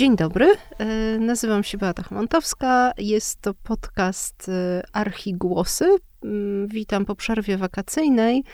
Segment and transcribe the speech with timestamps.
[0.00, 0.86] Dzień dobry, e,
[1.18, 2.92] nazywam się Beata Chmontowska.
[2.98, 5.96] Jest to podcast e, Archigłosy.
[6.24, 8.44] Mm, witam po przerwie wakacyjnej.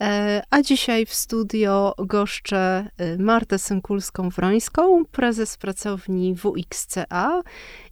[0.00, 7.42] E, a dzisiaj w studio goszczę Martę Sękulską-Wrońską, prezes pracowni WXCA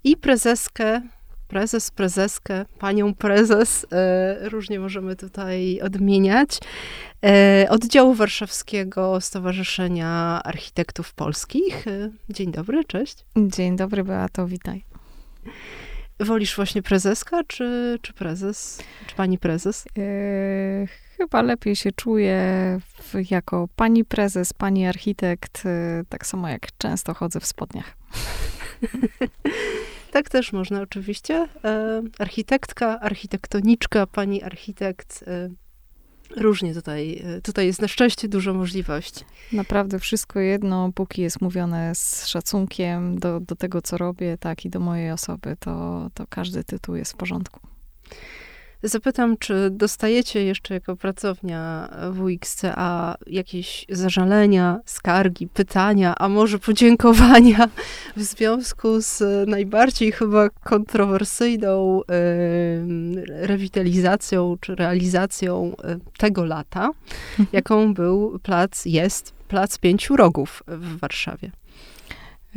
[0.04, 1.00] i prezeskę
[1.48, 6.58] prezes, prezeskę, panią prezes, e, różnie możemy tutaj odmieniać,
[7.24, 11.86] e, oddziału warszawskiego Stowarzyszenia Architektów Polskich.
[11.86, 13.24] E, dzień dobry, cześć.
[13.36, 14.84] Dzień dobry, Beato, witaj.
[16.20, 18.82] Wolisz właśnie prezeska, czy, czy prezes?
[19.06, 19.84] Czy pani prezes?
[21.16, 22.40] chyba lepiej się czuję
[22.94, 25.62] w, jako pani prezes, pani architekt,
[26.08, 27.96] tak samo jak często chodzę w spodniach.
[30.10, 31.48] Tak też można oczywiście.
[31.64, 35.24] E, architektka, architektoniczka, pani architekt.
[35.26, 35.50] E,
[36.36, 39.24] różnie tutaj, e, tutaj jest na szczęście dużo możliwości.
[39.52, 44.70] Naprawdę wszystko jedno, póki jest mówione z szacunkiem do, do tego, co robię, tak i
[44.70, 47.60] do mojej osoby, to, to każdy tytuł jest w porządku.
[48.82, 57.68] Zapytam, czy dostajecie jeszcze jako pracownia WXCA jakieś zażalenia, skargi, pytania, a może podziękowania
[58.16, 62.00] w związku z najbardziej chyba kontrowersyjną
[63.26, 65.76] rewitalizacją czy realizacją
[66.18, 66.90] tego lata,
[67.52, 71.50] jaką był plac, jest plac Pięciu Rogów w Warszawie.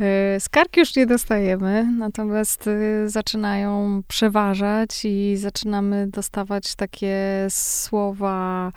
[0.00, 8.72] E, skarg już nie dostajemy, natomiast e, zaczynają przeważać i zaczynamy dostawać takie słowa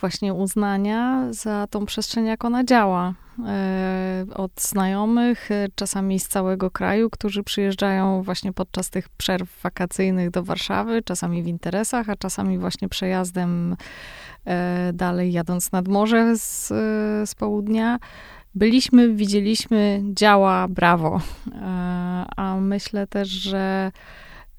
[0.00, 3.14] właśnie uznania za tą przestrzeń, jak ona działa.
[3.46, 10.42] E, od znajomych, czasami z całego kraju, którzy przyjeżdżają właśnie podczas tych przerw wakacyjnych do
[10.42, 13.76] Warszawy, czasami w interesach, a czasami właśnie przejazdem
[14.92, 16.68] dalej jadąc nad morze z,
[17.30, 17.98] z południa
[18.54, 21.20] byliśmy, widzieliśmy, działa, brawo.
[21.52, 21.60] E,
[22.36, 23.92] a myślę też, że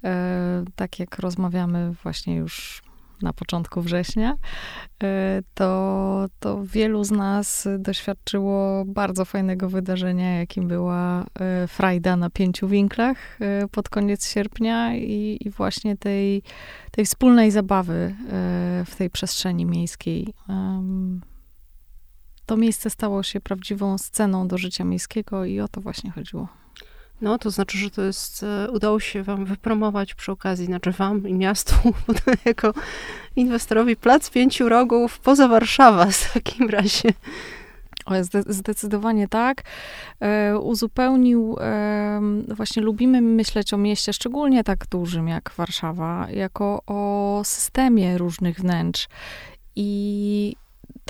[0.04, 2.82] e, tak jak rozmawiamy właśnie już
[3.22, 4.34] na początku września,
[5.02, 11.26] e, to, to wielu z nas doświadczyło bardzo fajnego wydarzenia, jakim była
[11.68, 13.38] frajda na pięciu winklach
[13.70, 16.42] pod koniec sierpnia i, i właśnie tej,
[16.90, 18.14] tej wspólnej zabawy
[18.86, 20.34] w tej przestrzeni miejskiej
[22.50, 26.59] to miejsce stało się prawdziwą sceną do życia miejskiego i o to właśnie chodziło.
[27.20, 31.28] No, to znaczy, że to jest, e, udało się wam wypromować przy okazji, znaczy wam
[31.28, 31.74] i miastu,
[32.44, 32.74] jako
[33.36, 37.12] inwestorowi plac pięciu rogów poza Warszawa w takim razie.
[38.46, 39.62] Zdecydowanie tak.
[40.20, 47.42] E, uzupełnił, e, właśnie lubimy myśleć o mieście, szczególnie tak dużym jak Warszawa, jako o
[47.44, 49.08] systemie różnych wnętrz.
[49.76, 50.56] I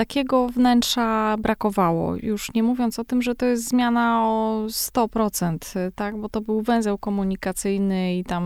[0.00, 2.16] takiego wnętrza brakowało.
[2.16, 6.20] Już nie mówiąc o tym, że to jest zmiana o 100%, tak?
[6.20, 8.44] Bo to był węzeł komunikacyjny i tam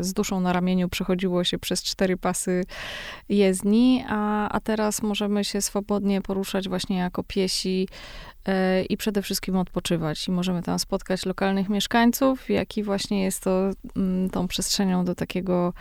[0.00, 2.64] z duszą na ramieniu przechodziło się przez cztery pasy
[3.28, 7.88] jezdni, a, a teraz możemy się swobodnie poruszać właśnie jako piesi
[8.46, 10.28] e, i przede wszystkim odpoczywać.
[10.28, 15.14] I możemy tam spotkać lokalnych mieszkańców, jak i właśnie jest to mm, tą przestrzenią do
[15.14, 15.72] takiego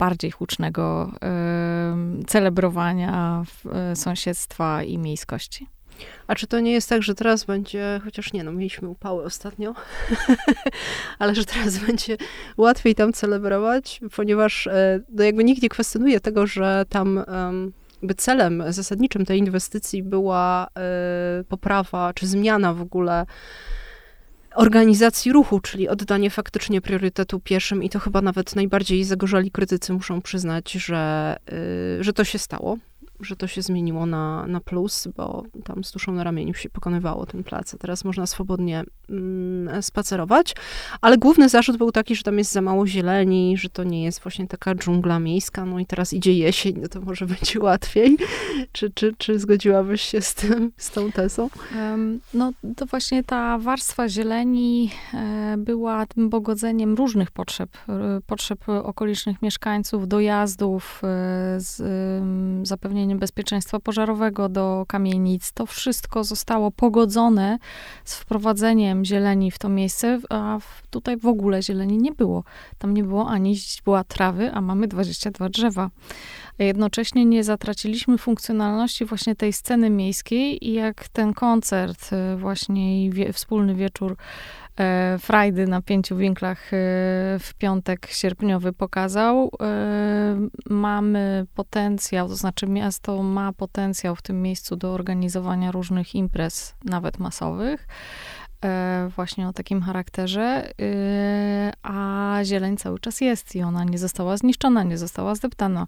[0.00, 1.12] bardziej hucznego
[2.26, 3.44] celebrowania
[3.92, 5.66] y, sąsiedztwa i miejskości.
[6.26, 9.74] A czy to nie jest tak, że teraz będzie, chociaż nie, no mieliśmy upały ostatnio,
[11.18, 12.16] ale że teraz będzie
[12.56, 17.24] łatwiej tam celebrować, ponieważ e, no jakby nikt nie kwestionuje tego, że tam
[18.02, 23.26] by celem zasadniczym tej inwestycji była e, poprawa czy zmiana w ogóle
[24.54, 30.22] organizacji ruchu, czyli oddanie faktycznie priorytetu pieszym i to chyba nawet najbardziej zagorzali krytycy muszą
[30.22, 31.36] przyznać, że,
[32.00, 32.78] y, że to się stało
[33.20, 37.26] że to się zmieniło na, na plus, bo tam z duszą na ramieniu się pokonywało
[37.26, 40.54] ten plac, a teraz można swobodnie mm, spacerować.
[41.00, 44.20] Ale główny zarzut był taki, że tam jest za mało zieleni, że to nie jest
[44.20, 48.16] właśnie taka dżungla miejska, no i teraz idzie jesień, no to może będzie łatwiej.
[48.72, 51.50] Czy, czy, czy zgodziłabyś się z tym, z tą tezą?
[52.34, 59.42] No to właśnie ta warstwa zieleni e, była tym pogodzeniem różnych potrzeb, e, potrzeb okolicznych
[59.42, 61.06] mieszkańców, dojazdów, e,
[61.60, 61.82] z,
[62.68, 65.52] zapewnienia bezpieczeństwa pożarowego do kamienic.
[65.52, 67.58] To wszystko zostało pogodzone
[68.04, 70.58] z wprowadzeniem zieleni w to miejsce, a
[70.90, 72.44] tutaj w ogóle zieleni nie było.
[72.78, 75.90] Tam nie było ani była trawy, a mamy 22 drzewa.
[76.58, 83.74] Jednocześnie nie zatraciliśmy funkcjonalności właśnie tej sceny miejskiej i jak ten koncert, y, właśnie wspólny
[83.74, 84.16] wieczór
[85.18, 86.76] frajdy na pięciu winklach e,
[87.38, 89.50] w piątek sierpniowy pokazał.
[89.62, 96.74] E, mamy potencjał, to znaczy miasto ma potencjał w tym miejscu do organizowania różnych imprez,
[96.84, 97.88] nawet masowych.
[99.16, 100.72] właśnie o takim charakterze,
[101.82, 105.86] a zieleń cały czas jest i ona nie została zniszczona, nie została zdeptana.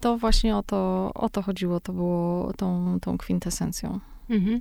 [0.00, 4.00] To właśnie o to, o to chodziło, to było tą, tą kwintesencją.
[4.30, 4.60] Mhm.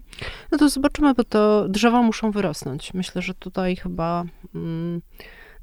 [0.52, 2.94] No to zobaczymy, bo to drzewa muszą wyrosnąć.
[2.94, 4.26] Myślę, że tutaj chyba
[4.56, 5.02] mm,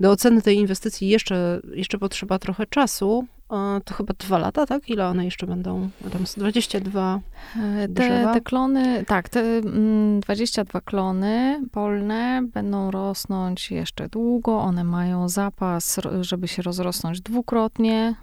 [0.01, 3.27] do oceny tej inwestycji jeszcze, jeszcze potrzeba trochę czasu,
[3.85, 4.89] to chyba dwa lata, tak?
[4.89, 5.89] Ile one jeszcze będą?
[6.13, 7.21] Tam 22
[7.57, 9.61] e, te, te klony, tak, te
[10.21, 14.61] 22 mm, klony polne będą rosnąć jeszcze długo.
[14.61, 18.15] One mają zapas, żeby się rozrosnąć dwukrotnie.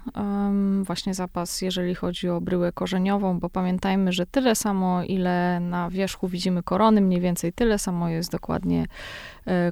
[0.84, 6.28] Właśnie zapas, jeżeli chodzi o bryłę korzeniową, bo pamiętajmy, że tyle samo, ile na wierzchu
[6.28, 8.86] widzimy korony, mniej więcej tyle samo jest dokładnie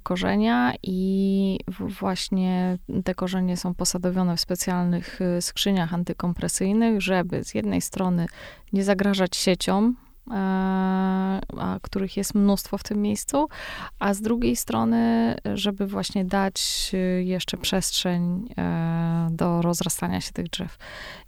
[0.03, 1.59] korzenia i
[1.99, 8.25] właśnie te korzenie są posadowione w specjalnych e, skrzyniach antykompresyjnych, żeby z jednej strony
[8.73, 13.47] nie zagrażać sieciom, E, a których jest mnóstwo w tym miejscu,
[13.99, 16.91] a z drugiej strony, żeby właśnie dać
[17.23, 20.77] jeszcze przestrzeń e, do rozrastania się tych drzew.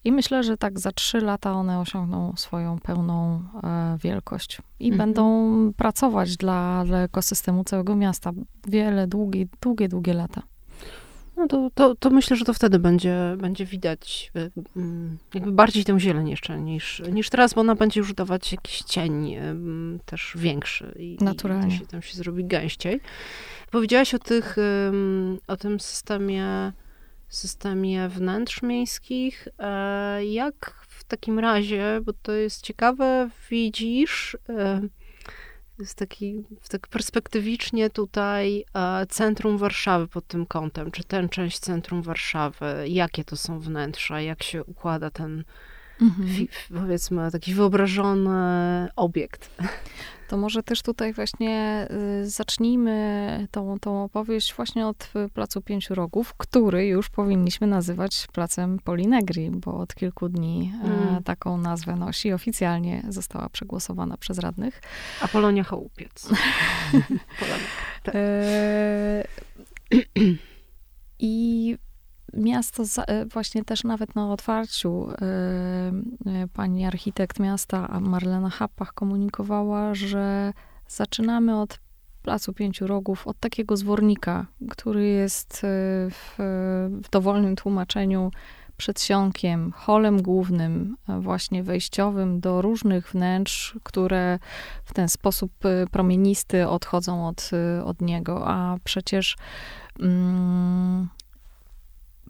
[0.04, 4.98] I myślę, że tak za trzy lata one osiągną swoją pełną e, wielkość i mhm.
[4.98, 8.32] będą pracować dla, dla ekosystemu całego miasta
[8.68, 10.42] wiele, długie, długie, długie lata.
[11.38, 15.86] No to, to, to, myślę, że to wtedy będzie, będzie widać y, mm, jakby bardziej
[15.86, 19.36] tę zieleń jeszcze niż, niż teraz, bo ona będzie już dawać jakiś cień
[20.06, 20.94] też większy.
[21.00, 21.76] I, Naturalnie.
[21.76, 23.02] I się, tam się zrobi gęściej.
[23.72, 24.56] Powiedziałaś o tych,
[25.48, 26.74] o tym systemie,
[27.28, 29.48] systemie wnętrz miejskich.
[29.60, 34.82] E, jak w takim razie, bo to jest ciekawe, widzisz e,
[35.80, 42.02] jest taki, tak perspektywicznie tutaj e, centrum Warszawy pod tym kątem, czy tę część centrum
[42.02, 45.44] Warszawy, jakie to są wnętrza, jak się układa ten,
[46.02, 46.48] mhm.
[46.74, 49.50] powiedzmy, taki wyobrażony obiekt.
[50.34, 51.88] To może też tutaj właśnie
[52.22, 58.80] y, zacznijmy tą, tą opowieść właśnie od Placu Pięciu Rogów, który już powinniśmy nazywać Placem
[58.80, 61.24] Polinegri, bo od kilku dni e, mm.
[61.24, 62.34] taką nazwę nosi.
[62.34, 64.82] Oficjalnie została przegłosowana przez radnych.
[65.22, 66.30] A Polonia Chałupiec.
[67.40, 67.66] Polonia.
[68.04, 68.16] Tak.
[68.16, 69.24] E,
[71.20, 71.78] I
[72.34, 79.96] miasto e, właśnie też nawet na otwarciu e, e, pani architekt miasta Marlena Happach komunikowała,
[79.96, 80.54] że
[80.88, 81.80] zaczynamy od
[82.22, 85.62] Placu Pięciu Rogów, od takiego zwornika, który jest
[86.10, 86.36] w,
[87.04, 88.32] w dowolnym tłumaczeniu
[88.78, 94.40] przedsionkiem, holem głównym, właśnie wejściowym do różnych wnętrz, które
[94.86, 95.52] w ten sposób
[95.92, 97.52] promienisty odchodzą od,
[97.86, 99.38] od niego, a przecież
[100.00, 101.10] mm,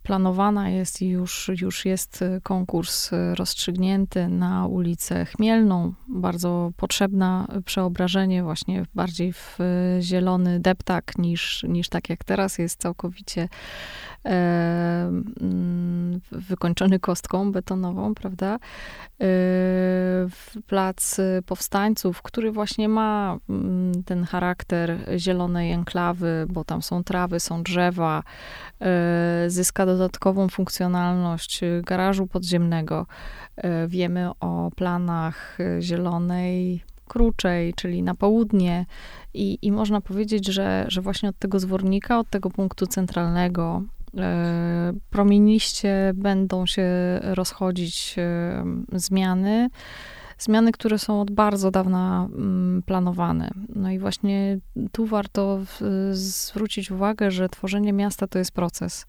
[0.04, 5.94] planowana jest i już, już jest y, konkurs y, rozstrzygnięty na ulicę Chmielną.
[6.08, 12.82] Bardzo potrzebne przeobrażenie właśnie bardziej w y, zielony deptak niż, niż tak jak teraz jest
[12.82, 13.50] całkowicie
[16.32, 18.60] wykończony kostką betonową, prawda?
[19.22, 19.28] E,
[20.68, 27.64] plac Powstańców, który właśnie ma mm, ten charakter zielonej enklawy, bo tam są trawy, są
[27.64, 28.24] drzewa,
[28.82, 33.06] e, zyska dodatkową funkcjonalność garażu podziemnego.
[33.58, 38.86] E, wiemy o planach zielonej kruczej, czyli na południe.
[39.34, 43.93] I, I można powiedzieć, że, że właśnie od tego zwornika, od tego punktu centralnego, e,
[45.10, 46.88] promieniście będą się
[47.22, 49.70] rozchodzić e, zmiany.
[50.38, 53.50] Zmiany, które są od bardzo dawna mm, planowane.
[53.76, 54.60] No i właśnie
[54.92, 55.60] tu warto
[56.12, 59.06] zwrócić uwagę, że tworzenie miasta to jest proces.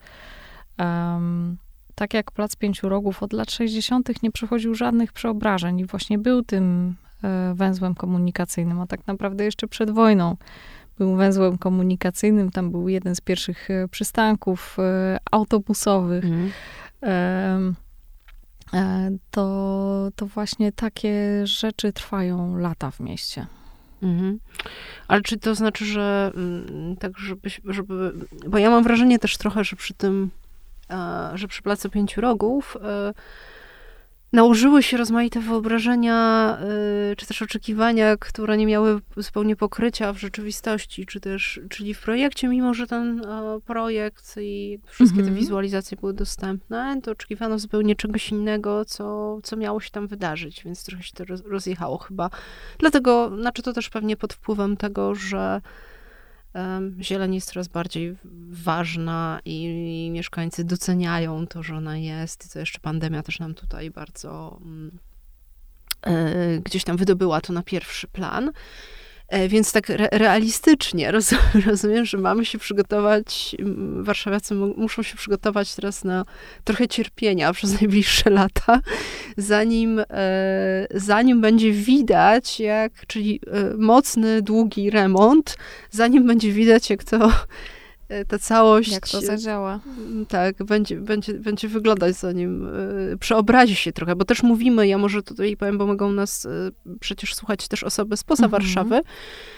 [0.78, 1.56] Um,
[1.94, 4.22] tak jak Plac Pięciu Rogów od lat 60.
[4.22, 6.94] nie przechodził żadnych przeobrażeń i właśnie był tym
[7.24, 10.36] e, węzłem komunikacyjnym, a tak naprawdę jeszcze przed wojną
[10.98, 12.50] był węzłem komunikacyjnym.
[12.50, 16.24] Tam był jeden z pierwszych e, przystanków e, autobusowych.
[16.24, 16.50] Mm.
[19.30, 23.46] To, to właśnie takie rzeczy trwają lata w mieście.
[24.02, 24.38] Mhm.
[25.08, 28.12] Ale czy to znaczy, że mm, tak, żeby, żeby.
[28.48, 30.30] Bo ja mam wrażenie też trochę, że przy tym
[31.34, 32.76] że przy Placu Pięciu Rogów
[34.34, 36.58] nałożyły się rozmaite wyobrażenia,
[37.12, 42.02] e, czy też oczekiwania, które nie miały zupełnie pokrycia w rzeczywistości, czy też, czyli w
[42.02, 45.40] projekcie, mimo że ten e, projekt i wszystkie te mhm.
[45.40, 50.84] wizualizacje były dostępne, to oczekiwano zupełnie czegoś innego, co, co miało się tam wydarzyć, więc
[50.84, 52.30] trochę się to rozjechało chyba.
[52.78, 55.60] Dlatego, znaczy to też pewnie pod wpływem tego, że
[57.00, 58.16] Zieleń jest coraz bardziej
[58.50, 62.52] ważna i mieszkańcy doceniają to, że ona jest.
[62.52, 64.98] To jeszcze pandemia też nam tutaj bardzo mm,
[66.02, 68.52] e, gdzieś tam wydobyła to na pierwszy plan.
[69.28, 71.34] E, więc tak re realistycznie roz
[71.66, 73.56] rozumiem, że mamy się przygotować,
[73.96, 76.24] warszawiacy muszą się przygotować teraz na
[76.64, 78.80] trochę cierpienia przez najbliższe lata,
[79.36, 85.56] zanim, e, zanim będzie widać, jak, czyli e, mocny, długi remont,
[85.90, 87.30] zanim będzie widać, jak to
[88.28, 88.92] ta całość.
[88.92, 89.80] Jak to zadziała.
[89.98, 92.66] Mm, tak, będzie, będzie, będzie wyglądać zanim
[93.12, 96.72] y, przeobrazi się trochę, bo też mówimy, ja może tutaj powiem, bo mogą nas y,
[97.00, 98.62] przecież słuchać też osoby spoza mhm.
[98.62, 99.00] Warszawy,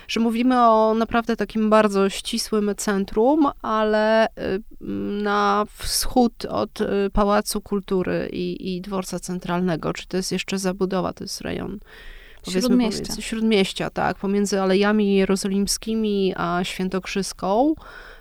[0.09, 4.31] że mówimy o naprawdę takim bardzo ścisłym centrum, ale y,
[5.23, 6.79] na wschód od
[7.13, 11.79] Pałacu Kultury i, i Dworca Centralnego, czy to jest jeszcze zabudowa, to jest rejon
[12.51, 13.03] Śródmieścia.
[13.03, 17.75] Pomiędzy, śródmieścia, tak, pomiędzy Alejami Jerozolimskimi a Świętokrzyską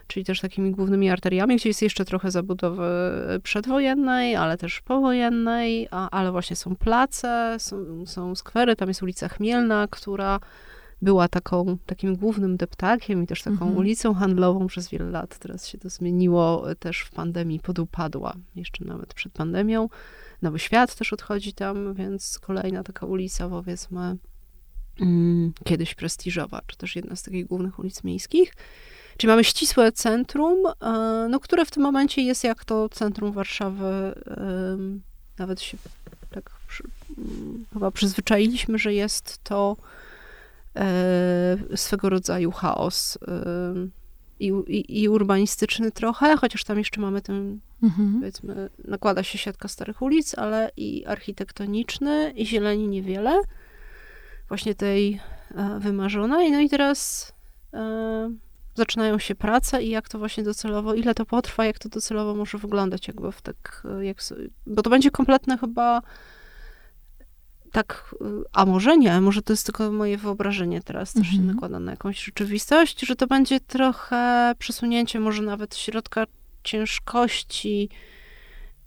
[0.07, 2.89] czyli też takimi głównymi arteriami, gdzie jest jeszcze trochę zabudowy
[3.43, 9.27] przedwojennej, ale też powojennej, a, ale właśnie są place, są, są skwery, tam jest ulica
[9.27, 10.39] Chmielna, która
[11.01, 13.77] była taką, takim głównym deptakiem i też taką mhm.
[13.77, 15.37] ulicą handlową przez wiele lat.
[15.37, 19.89] Teraz się to zmieniło też w pandemii, podupadła, jeszcze nawet przed pandemią.
[20.41, 24.17] Nowy Świat też odchodzi tam, więc kolejna taka ulica, powiedzmy,
[25.01, 28.53] mm, kiedyś prestiżowa, czy też jedna z takich głównych ulic miejskich.
[29.17, 34.13] Czyli mamy ścisłe centrum, e, no, które w tym momencie jest jak to centrum Warszawy.
[35.37, 35.77] Nawet się
[36.29, 36.51] tak
[37.17, 39.77] mm, chyba przyzwyczailiśmy, że jest to
[40.75, 43.17] e, swego rodzaju chaos
[44.39, 48.13] i, i, i urbanistyczny trochę, chociaż tam jeszcze mamy ten, mhm.
[48.19, 53.41] powiedzmy, nakłada się siatka starych ulic, ale i architektoniczny, i zieleni niewiele.
[54.47, 55.19] Właśnie tej
[55.55, 56.51] e, wymarzonej.
[56.51, 57.31] No i teraz
[58.75, 62.57] zaczynają się prace i jak to właśnie docelowo, ile to potrwa, jak to docelowo może
[62.57, 64.17] wyglądać, jakby w tak, jak,
[64.67, 66.01] bo to będzie kompletne chyba
[67.75, 68.15] tak,
[68.53, 71.47] a może nie, może to jest tylko moje wyobrażenie teraz też się mhm.
[71.47, 76.25] nakłada na jakąś rzeczywistość, że to będzie trochę przesunięcie może nawet środka
[76.63, 77.89] ciężkości,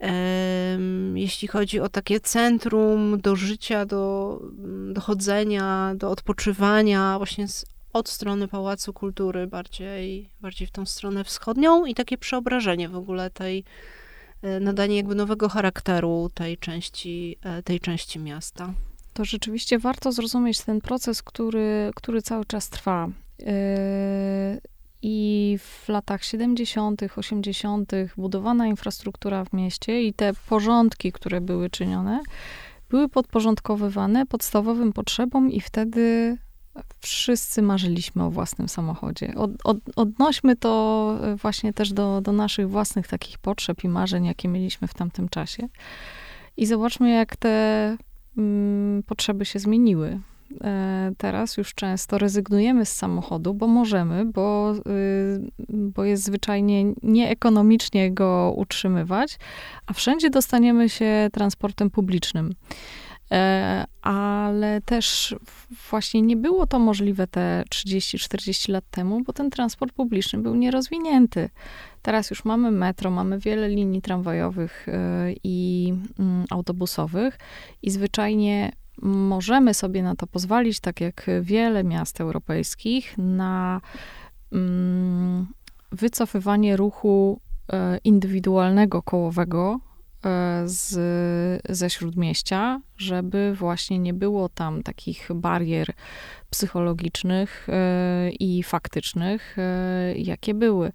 [0.01, 4.41] um, jeśli chodzi o takie centrum do życia, do,
[4.93, 11.25] do chodzenia, do odpoczywania, właśnie z od strony Pałacu Kultury bardziej, bardziej w tą stronę
[11.25, 13.65] wschodnią i takie przeobrażenie w ogóle tej,
[14.43, 18.73] e, nadanie jakby nowego charakteru tej części, e, tej części miasta.
[19.13, 23.09] To rzeczywiście warto zrozumieć ten proces, który, który cały czas trwa.
[23.47, 24.59] E,
[25.03, 27.93] I w latach 70., 80.
[28.17, 32.21] budowana infrastruktura w mieście i te porządki, które były czynione,
[32.91, 36.37] były podporządkowywane podstawowym potrzebom, i wtedy
[37.01, 39.35] wszyscy marzyliśmy o własnym samochodzie.
[39.37, 44.25] Od, od, odnośmy to e, właśnie też do, do naszych własnych takich potrzeb i marzeń,
[44.25, 45.69] jakie mieliśmy w tamtym czasie.
[46.57, 47.97] I zobaczmy, jak te
[48.39, 50.21] mm, potrzeby się zmieniły.
[50.65, 58.11] E, teraz już często rezygnujemy z samochodu, bo możemy, bo, y, bo jest zwyczajnie nieekonomicznie
[58.11, 59.39] go utrzymywać,
[59.87, 62.55] a wszędzie dostaniemy się transportem publicznym.
[63.33, 65.37] E, ale też
[65.91, 71.51] właśnie nie było to możliwe te 30-40 lat temu, bo ten transport publiczny był nierozwinięty.
[72.03, 77.39] Teraz już mamy metro, mamy wiele linii tramwajowych e, i mm, autobusowych
[77.83, 83.81] i zwyczajnie możemy sobie na to pozwolić, tak jak wiele miast europejskich, na
[84.53, 85.47] mm,
[85.93, 87.41] wycofywanie ruchu
[87.73, 89.81] e, indywidualnego kołowego
[90.65, 95.93] z, ze śródmieścia, żeby właśnie nie było tam takich barier
[96.51, 100.93] psychologicznych e, i faktycznych, e, jakie były.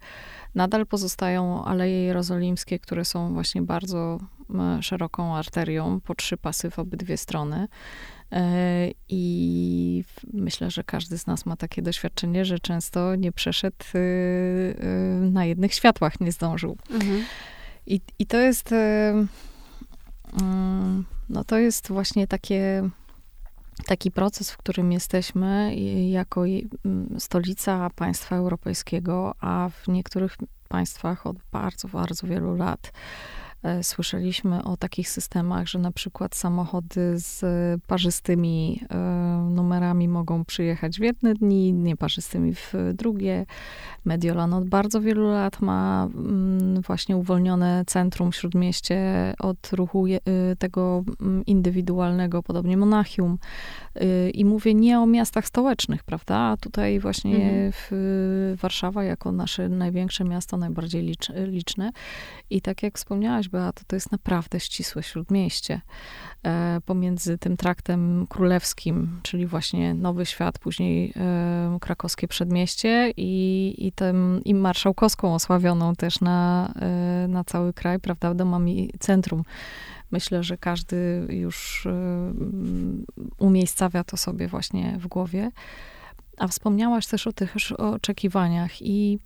[0.54, 4.18] Nadal pozostają Aleje Jerozolimskie, które są właśnie bardzo
[4.80, 7.68] szeroką arterią, po trzy pasy w obydwie strony.
[9.08, 13.84] I myślę, że każdy z nas ma takie doświadczenie, że często nie przeszedł
[15.20, 16.76] na jednych światłach, nie zdążył.
[16.90, 17.24] Mhm.
[17.86, 19.12] I, i to jest, e,
[20.42, 22.90] mm, no to jest właśnie takie,
[23.86, 25.74] taki proces, w którym jesteśmy
[26.10, 30.36] jako mm, stolica państwa europejskiego, a w niektórych
[30.68, 32.92] państwach od bardzo, bardzo wielu lat
[33.82, 37.44] słyszeliśmy o takich systemach, że na przykład samochody z
[37.86, 38.96] parzystymi e,
[39.50, 43.46] numerami mogą przyjechać w jedne dni, nieparzystymi w drugie.
[44.04, 50.20] Mediolan od bardzo wielu lat ma mm, właśnie uwolnione centrum śródmieście od ruchu y,
[50.58, 53.38] tego mm, indywidualnego, podobnie Monachium.
[54.02, 56.36] Y, I mówię nie o miastach stołecznych, prawda?
[56.36, 57.72] A tutaj właśnie mhm.
[57.72, 61.14] w, Warszawa jako nasze największe miasto, najbardziej
[61.46, 61.90] liczne.
[62.50, 65.80] I tak jak wspomniałaś, Beato, to jest naprawdę ścisłe śródmieście.
[66.44, 73.92] E, pomiędzy tym traktem królewskim, czyli właśnie Nowy Świat, później e, krakowskie przedmieście i, i,
[73.92, 79.44] tym, i marszałkowską osławioną też na, e, na cały kraj, prawda, domami centrum.
[80.14, 81.88] Myślę, że każdy już
[83.38, 85.50] umiejscawia to sobie właśnie w głowie.
[86.38, 89.18] A wspomniałaś też o tych oczekiwaniach i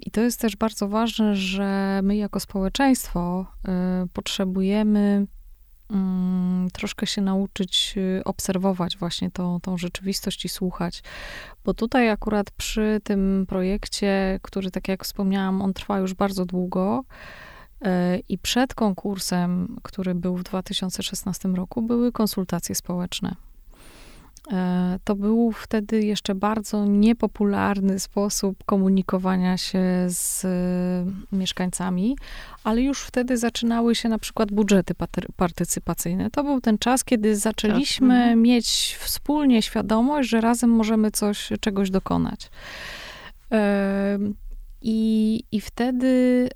[0.00, 3.46] i to jest też bardzo ważne, że my jako społeczeństwo
[4.04, 5.26] y, potrzebujemy
[5.90, 11.02] mm, troszkę się nauczyć y, obserwować właśnie tą, tą rzeczywistość i słuchać.
[11.64, 17.04] Bo tutaj akurat przy tym projekcie, który, tak jak wspomniałam, on trwa już bardzo długo.
[17.86, 23.36] Y, I przed konkursem, który był w 2016 roku, były konsultacje społeczne.
[24.52, 32.16] E, to był wtedy jeszcze bardzo niepopularny sposób komunikowania się z e, mieszkańcami,
[32.64, 34.94] ale już wtedy zaczynały się na przykład budżety
[35.36, 36.30] partycypacyjne.
[36.30, 38.38] To był ten czas, kiedy zaczęliśmy tak.
[38.38, 42.50] mieć wspólnie świadomość, że razem możemy coś, czegoś dokonać.
[43.52, 44.18] E,
[44.82, 46.48] I, i wtedy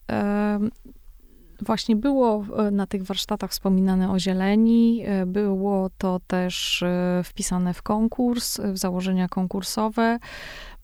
[1.60, 7.74] Właśnie było e, na tych warsztatach wspominane o zieleni, e, było to też e, wpisane
[7.74, 10.18] w konkurs, w założenia konkursowe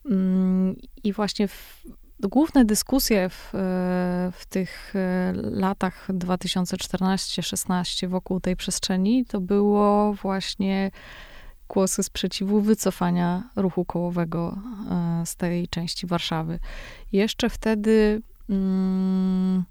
[0.05, 1.85] mm, i właśnie w,
[2.19, 3.49] główne dyskusje w,
[4.31, 4.93] w tych
[5.33, 10.91] latach 2014-16 wokół tej przestrzeni to było właśnie
[11.67, 14.57] głosy sprzeciwu wycofania ruchu kołowego
[15.25, 16.59] z tej części Warszawy.
[17.11, 19.63] Jeszcze wtedy mm,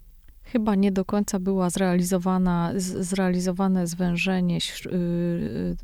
[0.52, 5.76] chyba nie do końca była zrealizowana, zrealizowane zwężenie y, y,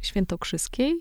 [0.00, 0.98] świętokrzyskiej.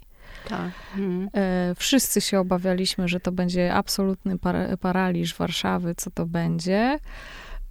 [0.50, 0.72] Tak.
[0.98, 1.30] Mhm.
[1.34, 7.00] E, wszyscy się obawialiśmy, że to będzie absolutny par paraliż Warszawy, co to będzie.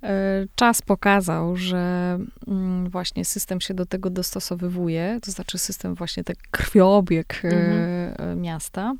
[0.02, 6.24] E, czas pokazał, że mm, właśnie system się do tego dostosowywuje, to znaczy system właśnie
[6.24, 8.40] tak krwiobieg e, mhm.
[8.40, 8.94] miasta.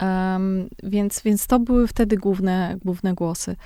[0.00, 3.56] Um, więc, więc to były wtedy główne, główne głosy.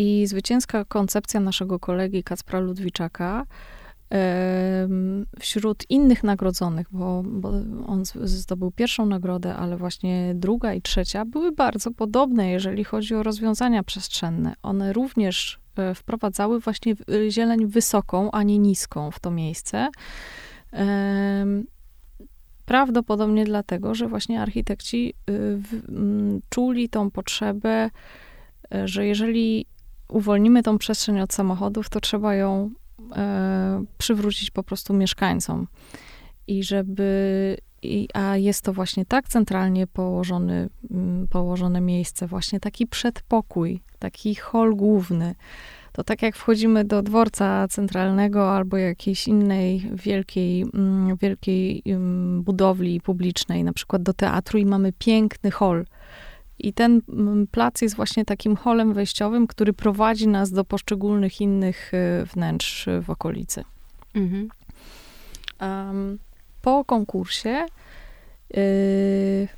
[0.00, 3.46] I zwycięska koncepcja naszego kolegi Kacpra Ludwiczaka
[5.38, 7.52] wśród innych nagrodzonych, bo, bo,
[7.86, 13.22] on zdobył pierwszą nagrodę, ale właśnie druga i trzecia były bardzo podobne, jeżeli chodzi o
[13.22, 14.54] rozwiązania przestrzenne.
[14.62, 16.94] One również e, wprowadzały właśnie
[17.28, 19.88] zieleń wysoką, a nie niską w to miejsce.
[22.64, 25.58] Prawdopodobnie dlatego, że właśnie architekci y,
[26.48, 27.90] czuli tą potrzebę,
[28.74, 29.66] e, że jeżeli
[30.08, 32.70] uwolnimy tą przestrzeń od samochodów, to trzeba ją
[33.16, 35.66] e, przywrócić po prostu mieszkańcom.
[36.46, 42.86] I żeby, i, a jest to właśnie tak centralnie położony, m, położone miejsce, właśnie taki
[42.86, 45.34] przedpokój, taki hol główny.
[45.92, 53.00] To tak jak wchodzimy do dworca centralnego albo jakiejś innej wielkiej, m, wielkiej m, budowli
[53.00, 55.84] publicznej, na przykład do teatru i mamy piękny hol
[56.58, 61.94] i ten mm, plac jest właśnie takim holem wejściowym, który prowadzi nas do poszczególnych innych
[61.94, 63.64] y, wnętrz w okolicy.
[64.14, 64.48] Mhm.
[65.60, 66.18] Um,
[66.62, 67.66] po konkursie,
[68.54, 69.48] yy,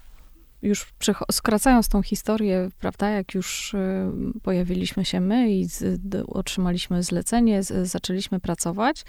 [0.62, 0.92] już
[1.32, 3.78] skracając tą historię, prawda, jak już y,
[4.42, 9.04] pojawiliśmy się my i z, otrzymaliśmy zlecenie, z, zaczęliśmy pracować,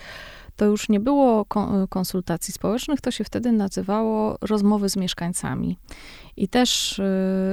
[0.62, 1.46] to już nie było
[1.90, 5.78] konsultacji społecznych, to się wtedy nazywało rozmowy z mieszkańcami.
[6.38, 7.04] I też y,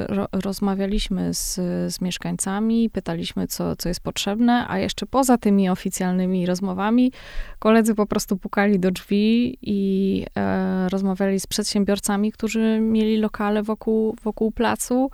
[0.08, 1.54] ro, rozmawialiśmy z,
[1.94, 7.12] z mieszkańcami, pytaliśmy, co, co jest potrzebne, a jeszcze poza tymi oficjalnymi rozmowami,
[7.58, 14.16] koledzy po prostu pukali do drzwi i e, rozmawiali z przedsiębiorcami, którzy mieli lokale wokół,
[14.22, 15.10] wokół placu,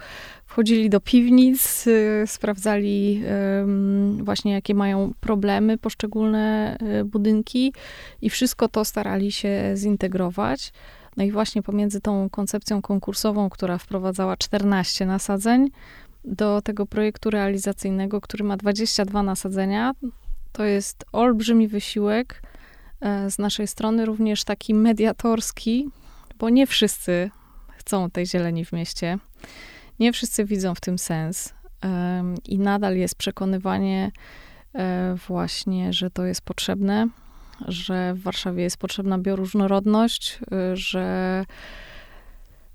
[0.55, 3.23] wchodzili do piwnic, y, sprawdzali
[4.19, 7.73] właśnie, jakie mają problemy poszczególne y, budynki
[8.23, 10.73] i wszystko to starali się zintegrować.
[11.17, 15.71] No i właśnie pomiędzy tą koncepcją konkursową, która wprowadzała 14 nasadzeń,
[16.25, 19.93] do tego projektu realizacyjnego, który ma 22 nasadzenia,
[20.53, 22.43] to jest olbrzymi wysiłek
[23.01, 25.89] e, z naszej strony, również taki mediatorski,
[26.39, 27.31] bo nie wszyscy
[27.77, 29.19] chcą tej zieleni w mieście.
[30.01, 31.55] Nie wszyscy widzą w tym sens.
[32.45, 34.11] I nadal jest przekonywanie
[34.75, 37.09] e, właśnie, że to jest potrzebne,
[37.69, 40.39] że w Warszawie jest potrzebna bioróżnorodność,
[40.73, 41.45] y, że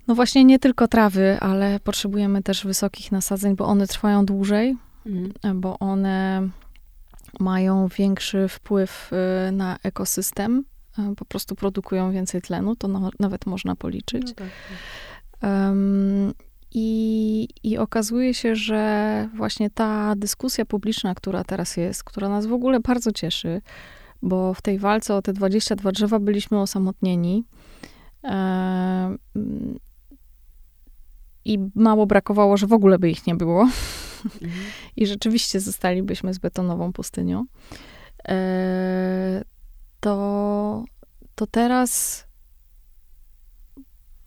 [0.07, 5.61] no właśnie nie tylko trawy, ale potrzebujemy też wysokich nasadzeń, bo one trwają dłużej, mhm.
[5.61, 6.49] bo one
[7.39, 9.11] mają większy wpływ
[9.51, 10.63] na ekosystem,
[11.17, 14.23] po prostu produkują więcej tlenu, to no, nawet można policzyć.
[14.27, 14.49] No tak.
[15.41, 16.33] Um,
[16.71, 22.53] i, I okazuje się, że właśnie ta dyskusja publiczna, która teraz jest, która nas w
[22.53, 23.61] ogóle bardzo cieszy,
[24.21, 27.43] bo w tej walce o te 22 drzewa byliśmy osamotnieni.
[28.23, 29.15] E,
[31.45, 33.61] I mało brakowało, że w ogóle by ich nie było.
[33.61, 34.51] Mhm.
[34.97, 37.45] I rzeczywiście zostalibyśmy z betonową pustynią.
[38.27, 39.43] E,
[39.99, 40.83] to,
[41.35, 42.23] to teraz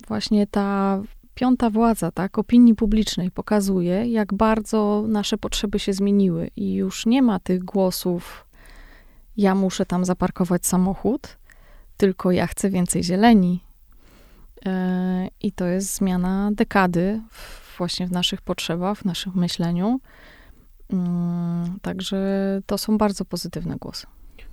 [0.09, 1.02] właśnie ta
[1.35, 7.23] piąta władza, tak, opinii publicznej pokazuje, jak bardzo nasze potrzeby się zmieniły i już nie
[7.23, 8.47] ma tych głosów,
[9.37, 11.38] ja muszę tam zaparkować samochód,
[11.97, 13.64] tylko ja chcę więcej zieleni.
[14.66, 17.21] E, I to jest zmiana dekady
[17.79, 20.01] właśnie w naszych potrzebach, w naszym myśleniu.
[20.90, 24.07] Mm, także to są bardzo pozytywne głosy.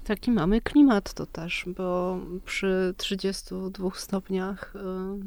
[0.10, 4.80] Taki mamy klimat to też, bo przy 32 stopniach y,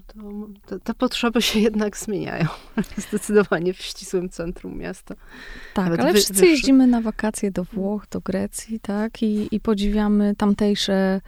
[0.06, 0.20] to
[0.66, 2.46] te, te potrzeby się jednak zmieniają.
[3.08, 5.14] Zdecydowanie w ścisłym centrum miasta.
[5.74, 6.46] Tak, Nawet ale wy, wszyscy wyższy.
[6.46, 9.22] jeździmy na wakacje do Włoch, do Grecji, tak?
[9.22, 11.20] I, I podziwiamy tamtejsze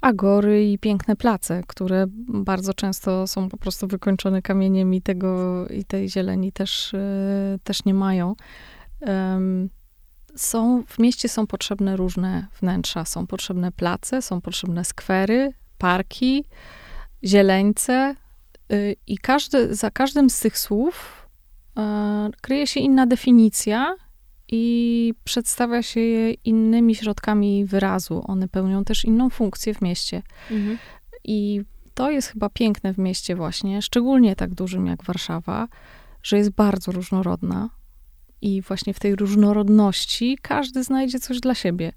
[0.00, 5.84] agory i piękne place, które bardzo często są po prostu wykończone kamieniem i tego, i
[5.84, 8.34] tej zieleni też, y, też nie mają.
[9.00, 9.68] Um,
[10.36, 13.04] są, w mieście są potrzebne różne wnętrza.
[13.04, 16.44] Są potrzebne place, są potrzebne skwery, parki,
[17.24, 18.14] zieleńce
[18.68, 21.26] yy, i każdy, za każdym z tych słów
[21.76, 21.82] yy,
[22.40, 23.96] kryje się inna definicja
[24.48, 28.24] i przedstawia się je innymi środkami wyrazu.
[28.26, 30.22] One pełnią też inną funkcję w mieście.
[30.50, 30.78] Mhm.
[31.24, 31.62] I
[31.94, 35.68] to jest chyba piękne w mieście właśnie, szczególnie tak dużym jak Warszawa,
[36.22, 37.68] że jest bardzo różnorodna
[38.42, 41.92] i właśnie w tej różnorodności każdy znajdzie coś dla siebie.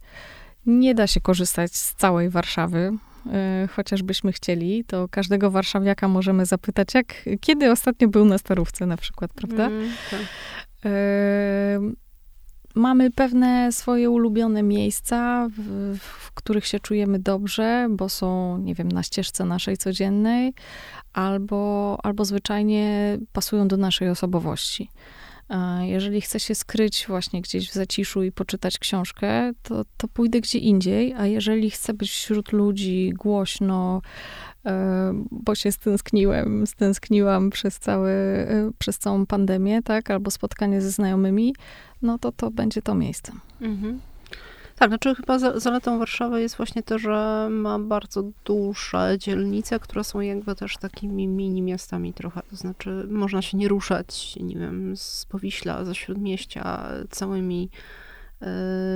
[0.65, 2.91] Nie da się korzystać z całej Warszawy,
[3.25, 3.31] yy,
[3.67, 9.33] chociażbyśmy chcieli, to każdego warszawiaka możemy zapytać, jak, kiedy ostatnio był na Starówce na przykład,
[9.33, 9.65] prawda?
[9.65, 10.21] Mm, tak.
[10.83, 11.95] yy,
[12.75, 18.91] mamy pewne swoje ulubione miejsca, w, w, których się czujemy dobrze, bo są, nie wiem,
[18.91, 20.53] na ścieżce naszej codziennej,
[21.13, 24.89] albo, albo zwyczajnie pasują do naszej osobowości.
[25.81, 30.59] Jeżeli chcę się skryć właśnie gdzieś w zaciszu i poczytać książkę, to, to pójdę gdzie
[30.59, 34.01] indziej, a jeżeli chcę być wśród ludzi głośno,
[34.65, 40.91] e, bo się stęskniłem, stęskniłam przez, cały, e, przez całą pandemię, tak, albo spotkanie ze
[40.91, 41.55] znajomymi,
[42.01, 43.31] no to to będzie to miejsce.
[43.61, 43.99] Mhm.
[44.75, 50.19] Tak, znaczy chyba zaletą Warszawy jest właśnie to, że ma bardzo duże dzielnice, które są
[50.19, 52.41] jakby też takimi mini miastami trochę.
[52.49, 57.69] To znaczy można się nie ruszać, nie wiem, z Powiśla, ze Śródmieścia całymi
[58.41, 58.47] yy,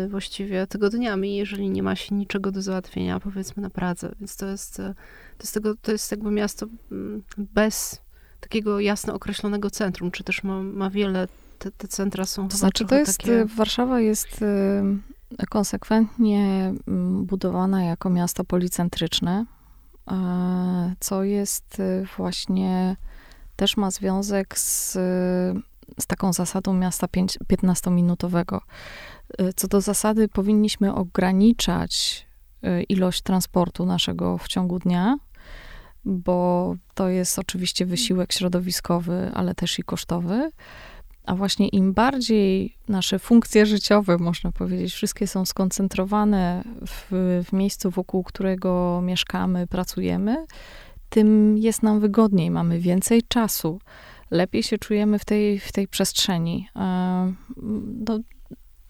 [0.10, 4.16] właściwie tygodniami, jeżeli nie ma się niczego do załatwienia, powiedzmy na Pradze.
[4.20, 8.02] Więc to jest, to jest, tego, to jest jakby miasto mm, bez
[8.40, 11.28] takiego jasno określonego centrum, czy też ma, ma wiele,
[11.60, 13.46] te, te centra są To znaczy to jest, takie...
[13.46, 14.44] Warszawa jest
[15.50, 19.46] konsekwentnie mm, budowana jako miasto policentryczne,
[20.12, 22.96] e, co jest y, właśnie
[23.56, 24.94] też ma związek z,
[26.00, 27.08] z taką zasadą miasta
[27.54, 28.60] 15-minutowego.
[29.42, 32.26] Y, co do zasady, powinniśmy ograniczać
[32.90, 35.18] ilość transportu naszego w ciągu dnia,
[36.06, 40.52] bo to jest oczywiście wysiłek środowiskowy, ale też i kosztowy.
[41.26, 47.08] A właśnie im bardziej nasze funkcje życiowe, można powiedzieć, wszystkie są skoncentrowane w,
[47.50, 50.46] w miejscu, wokół którego mieszkamy, pracujemy,
[51.10, 53.80] tym jest nam wygodniej, mamy więcej czasu,
[54.32, 56.68] lepiej się czujemy w tej, w tej przestrzeni.
[58.08, 58.20] No,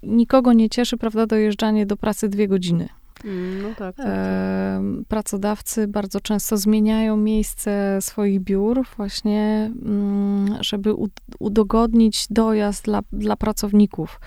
[0.03, 2.89] nikogo nie cieszy, prawda, dojeżdżanie do pracy dwie godziny.
[3.25, 4.81] Mm, no tak, tak, tak.
[5.07, 10.93] Pracodawcy bardzo często zmieniają miejsce swoich biur, właśnie, mm, żeby
[11.39, 14.19] udogodnić dojazd dla, dla pracowników.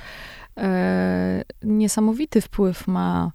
[0.59, 3.33] E, niesamowity wpływ ma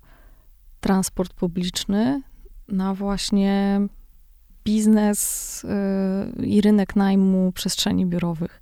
[0.80, 2.22] transport publiczny
[2.68, 3.82] na właśnie
[4.66, 8.62] biznes e, i rynek najmu przestrzeni biurowych.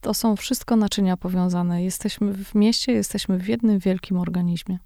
[0.00, 1.84] To są wszystko naczynia powiązane.
[1.84, 4.78] Jesteśmy w mieście, jesteśmy w jednym wielkim organizmie.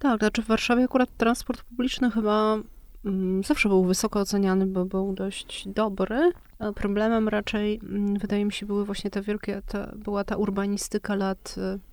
[0.00, 2.58] Tak, znaczy w Warszawie akurat transport publiczny chyba
[3.04, 6.32] mm, zawsze był wysoko oceniany, bo był dość dobry.
[6.74, 11.54] Problemem raczej, mm, wydaje mi się, były właśnie te wielkie, ta, była ta urbanistyka lat
[11.58, 11.89] y,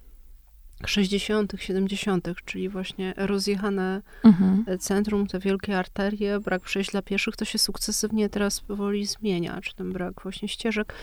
[0.86, 4.80] 60., 70., czyli właśnie rozjechane mhm.
[4.80, 9.76] centrum, te wielkie arterie, brak przejść dla pieszych, to się sukcesywnie teraz powoli zmienia, czy
[9.76, 10.94] ten brak właśnie ścieżek.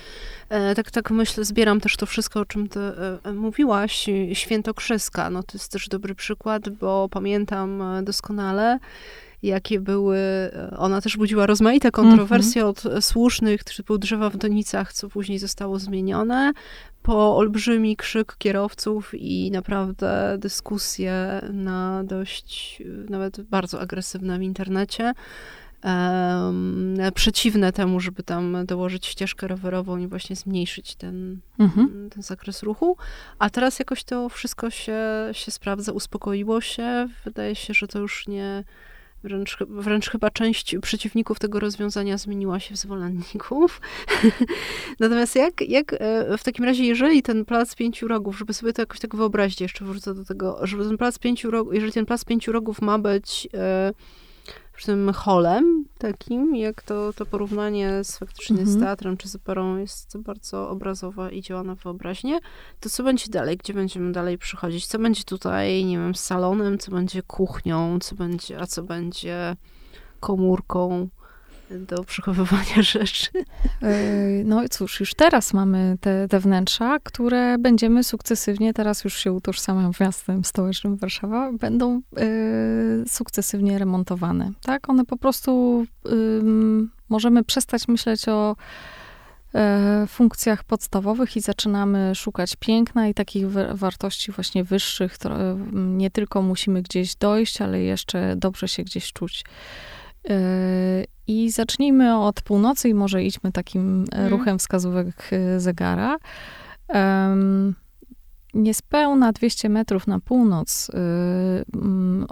[0.48, 4.06] E, tak, tak myślę, zbieram też to wszystko, o czym ty e, e mówiłaś.
[4.32, 8.78] Świętokrzyska, no to jest też dobry przykład, bo pamiętam e, doskonale,
[9.44, 10.18] jakie były.
[10.76, 12.96] Ona też budziła rozmaite kontrowersje mm -hmm.
[12.96, 16.52] od słusznych, typu drzewa w donicach, co później zostało zmienione,
[17.02, 25.12] po olbrzymi krzyk kierowców i naprawdę dyskusje na dość, nawet bardzo agresywne w internecie
[25.84, 32.10] um, przeciwne temu, żeby tam dołożyć ścieżkę rowerową i właśnie zmniejszyć ten, mhm.
[32.10, 32.96] ten zakres ruchu.
[33.38, 34.98] A teraz jakoś to wszystko się,
[35.32, 37.08] się sprawdza, uspokoiło się.
[37.24, 38.64] Wydaje się, że to już nie.
[39.24, 43.80] Wręcz, wręcz chyba część przeciwników tego rozwiązania zmieniła się w zwolenników.
[45.00, 48.82] Natomiast jak, jak e, w takim razie, jeżeli ten plac pięciu rogów, żeby sobie to
[48.82, 52.24] jakoś tak wyobrazić, jeszcze wrócę do tego, żeby ten plac pięciu rogów, jeżeli ten plac
[52.24, 53.48] pięciu rogów ma być
[54.82, 58.78] e, tym holem takim, jak to, to porównanie z faktycznie mhm.
[58.78, 62.38] z teatrem czy z operą jest bardzo obrazowe i działa na wyobraźnię,
[62.80, 63.56] to co będzie dalej?
[63.56, 64.86] Gdzie będziemy dalej przychodzić?
[64.86, 69.56] Co będzie tutaj, nie wiem, salonem, co będzie kuchnią, co będzie, a co będzie
[70.20, 71.08] komórką?
[71.70, 73.30] Do przechowywania rzeczy.
[73.82, 73.94] E,
[74.44, 79.92] no cóż, już teraz mamy te, te wnętrza, które będziemy sukcesywnie, teraz już się utożsamiam
[79.92, 84.50] w miastem stołecznym Warszawa, będą y, sukcesywnie remontowane.
[84.62, 84.88] Tak?
[84.90, 86.10] One po prostu y,
[87.08, 88.56] możemy przestać myśleć o
[90.08, 95.16] funkcjach podstawowych i zaczynamy szukać piękna i takich wartości właśnie wyższych.
[95.72, 99.44] Nie tylko musimy gdzieś dojść, ale jeszcze dobrze się gdzieś czuć.
[101.26, 104.28] I zacznijmy od północy i może idźmy takim mm.
[104.28, 106.16] ruchem wskazówek e, zegara.
[106.88, 107.74] Um,
[108.54, 110.92] niespełna 200 metrów na północ, y,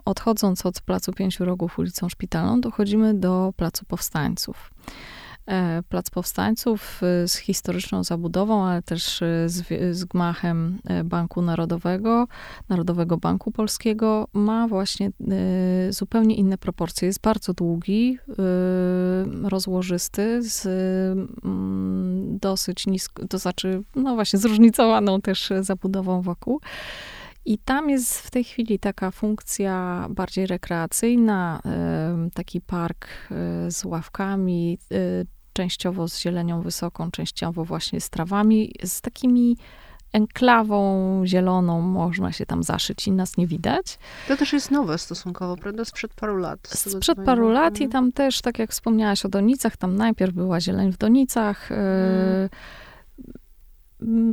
[0.04, 4.70] odchodząc od Placu Pięciu Rogów ulicą Szpitalną, dochodzimy do Placu Powstańców.
[5.46, 12.26] E, Plac Powstańców e, z historyczną zabudową, ale też e, z, z gmachem Banku Narodowego,
[12.68, 15.10] Narodowego Banku Polskiego, ma właśnie
[15.90, 17.06] zupełnie inne proporcje.
[17.06, 18.18] Jest bardzo długi,
[19.42, 20.66] rozłożysty, z
[21.44, 26.60] mm, dosyć nisko, to znaczy, no właśnie, zróżnicowaną też zabudową wokół.
[27.44, 31.60] I tam jest w tej chwili taka funkcja bardziej rekreacyjna,
[32.34, 33.08] taki park
[33.68, 34.78] z ławkami,
[35.52, 39.56] częściowo z zielenią wysoką, częściowo właśnie z trawami, z takimi
[40.12, 43.98] enklawą zieloną można się tam zaszyć i nas nie widać.
[44.28, 45.84] To też jest nowe stosunkowo, prawda?
[45.84, 46.68] Sprzed paru lat.
[46.68, 50.92] Sprzed paru lat i tam też, tak jak wspomniałaś o donicach, tam najpierw była zieleń
[50.92, 51.68] w donicach.
[51.68, 52.48] Hmm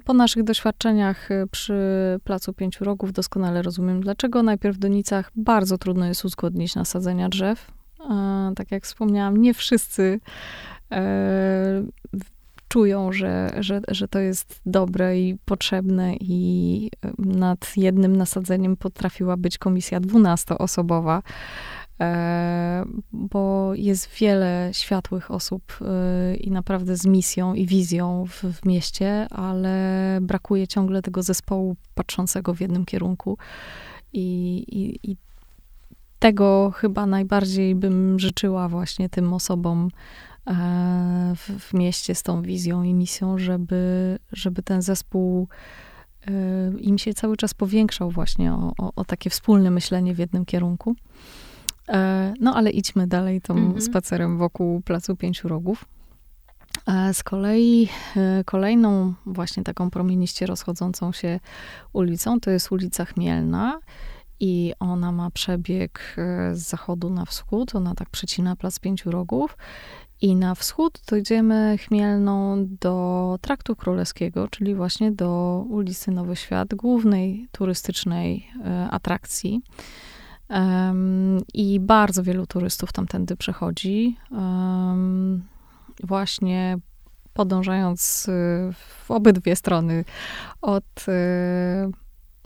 [0.05, 1.79] po naszych doświadczeniach y, przy
[2.23, 7.71] Placu Pięciu Rogów doskonale rozumiem, dlaczego najpierw w Donicach bardzo trudno jest uzgodnić nasadzenia drzew.
[8.55, 10.19] Tak jak wspomniałam, nie wszyscy
[10.91, 11.83] e,
[12.67, 19.57] czują, że, że, że to jest dobre i potrzebne i nad jednym nasadzeniem potrafiła być
[19.57, 21.17] komisja dwunastoosobowa.
[21.17, 21.21] E,
[23.11, 29.27] bo jest wiele światłych osób e, i naprawdę z misją i wizją w, w mieście,
[29.29, 33.37] ale brakuje ciągle tego zespołu patrzącego w jednym kierunku.
[34.13, 35.17] I, i, i
[36.19, 39.89] tego chyba najbardziej bym życzyła właśnie tym osobom
[40.47, 40.53] e,
[41.35, 45.47] w, w, mieście z tą wizją i misją, żeby, żeby ten zespół
[46.79, 50.95] im się cały czas powiększał właśnie o, o, o takie wspólne myślenie w jednym kierunku.
[51.89, 53.81] E, no ale idźmy dalej tą mhm.
[53.81, 55.85] spacerem wokół Placu Pięciu Rogów.
[56.87, 61.39] E, z kolei e, kolejną właśnie taką promieniście rozchodzącą się
[61.93, 63.79] ulicą to jest ulica Chmielna
[64.39, 66.15] i ona ma przebieg
[66.53, 67.75] z zachodu na wschód.
[67.75, 69.57] Ona tak przecina Plac Pięciu Rogów
[70.21, 77.47] i na wschód dojdziemy Chmielną do Traktu Królewskiego, czyli właśnie do ulicy Nowy Świat, głównej
[77.51, 78.47] turystycznej
[78.89, 79.61] atrakcji.
[81.53, 84.17] I bardzo wielu turystów tamtędy przechodzi.
[86.03, 86.77] Właśnie
[87.33, 88.31] podążając y,
[88.73, 90.05] w obydwie strony
[90.61, 91.11] od y,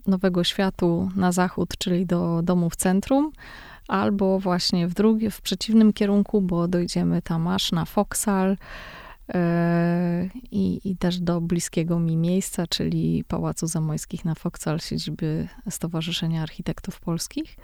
[0.08, 3.32] Nowego Światu na zachód, czyli do domu w centrum,
[3.88, 8.58] albo właśnie w drugie, w przeciwnym kierunku, bo dojdziemy tam aż na Foksal,
[10.52, 17.00] i, i też do bliskiego mi miejsca, czyli Pałacu Zamojskich na Foksal, siedziby Stowarzyszenia Architektów
[17.00, 17.56] Polskich,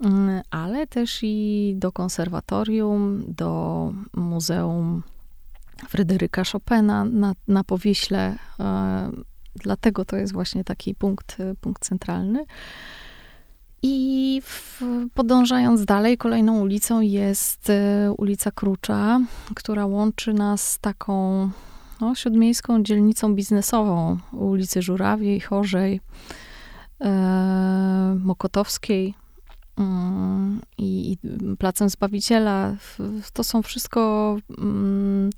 [0.00, 5.02] mm, ale też i do konserwatorium, do Muzeum
[5.88, 8.36] Fryderyka Chopina na, na Powiśle.
[8.60, 9.10] E,
[9.54, 12.44] dlatego to jest właśnie taki punkt, punkt centralny.
[13.82, 14.82] I w,
[15.14, 19.20] podążając dalej, kolejną ulicą jest y, ulica Krucza,
[19.54, 21.50] która łączy nas z taką
[22.00, 26.00] no, śródmiejską dzielnicą biznesową ulicy Żurawiej, Chorzej,
[27.00, 29.14] e, Mokotowskiej.
[29.76, 31.18] mm, i, i
[31.56, 32.76] Placem Zbawiciela.
[33.32, 35.30] To są wszystko mm,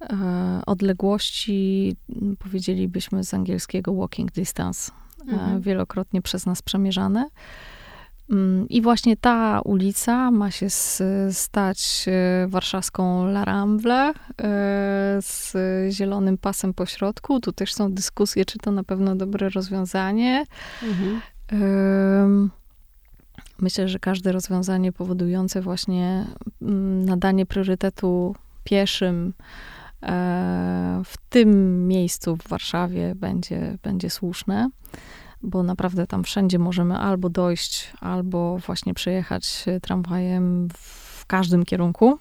[0.00, 1.96] e, odległości,
[2.38, 5.60] powiedzielibyśmy z angielskiego walking distance, e, mhm.
[5.60, 7.28] wielokrotnie przez nas przemierzane.
[8.30, 10.66] Mm, I właśnie ta ulica ma się
[11.32, 14.12] stać e, warszawską La Ramble
[15.20, 15.56] z
[15.90, 17.40] zielonym pasem po środku.
[17.40, 20.44] Tu też są dyskusje, czy to na pewno dobre rozwiązanie.
[20.82, 21.20] Mhm.
[23.60, 26.26] Myślę, że każde rozwiązanie powodujące właśnie
[26.62, 29.32] mm, nadanie priorytetu pieszym
[30.02, 34.70] e, w tym miejscu w Warszawie będzie, będzie słuszne,
[35.42, 42.18] bo naprawdę tam wszędzie możemy albo dojść, albo właśnie przejechać tramwajem w każdym kierunku.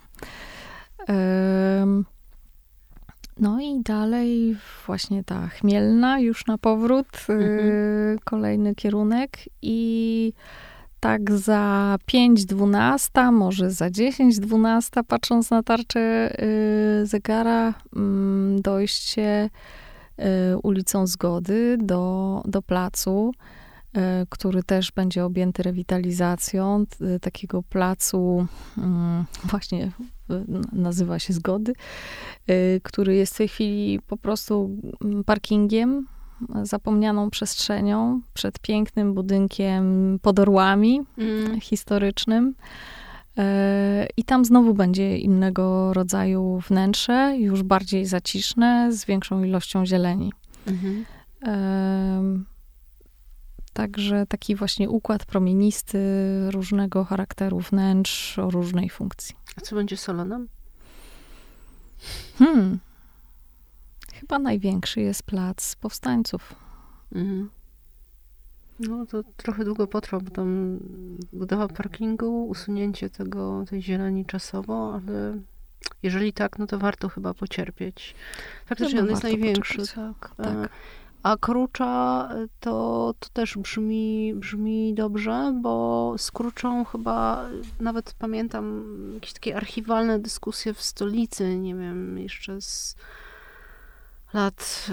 [3.40, 8.20] No i dalej właśnie ta Chmielna już na powrót, y, mhm.
[8.24, 10.34] kolejny kierunek i
[11.00, 16.34] tak za 5.12, może za 10.12, patrząc na tarczę
[17.02, 19.50] y, zegara, y, dojście
[20.64, 23.32] ulicą Zgody do, do placu,
[23.98, 24.00] y,
[24.30, 29.92] który też będzie objęty rewitalizacją y, takiego placu, mm, właśnie
[30.72, 31.74] nazywa się Zgody,
[32.50, 36.08] y, który jest w tej chwili po prostu mm, parkingiem
[36.64, 41.62] zapomnianą przestrzenią, przed pięknym budynkiem pod orłami mm.
[41.62, 42.56] historycznym.
[43.38, 50.34] E, I tam znowu będzie innego rodzaju wnętrze, już bardziej zaciszne, z większą ilością zieleni.
[50.68, 51.06] Mhm.
[53.74, 56.00] Także taki właśnie układ promienisty
[56.52, 59.36] różnego charakteru wnętrz o różnej funkcji.
[59.58, 60.48] A co będzie salonem?
[62.38, 62.80] Hmm.
[64.14, 66.56] Chyba największy jest plac powstańców.
[67.16, 67.50] Mhm.
[68.80, 70.80] No to trochę długo potrwa, bo tam
[71.34, 75.38] budowa parkingu, usunięcie tego, tej zieleni czasowo, ale
[76.04, 78.16] jeżeli tak, no to warto chyba pocierpieć.
[78.66, 80.36] Faktycznie on jest największy, tak.
[80.38, 80.48] tak.
[80.48, 80.70] E,
[81.24, 87.46] a Krucza to, to też brzmi, brzmi dobrze, bo z Kruczą chyba
[87.80, 92.96] nawet pamiętam jakieś takie archiwalne dyskusje w stolicy, nie wiem, jeszcze z
[94.34, 94.88] lat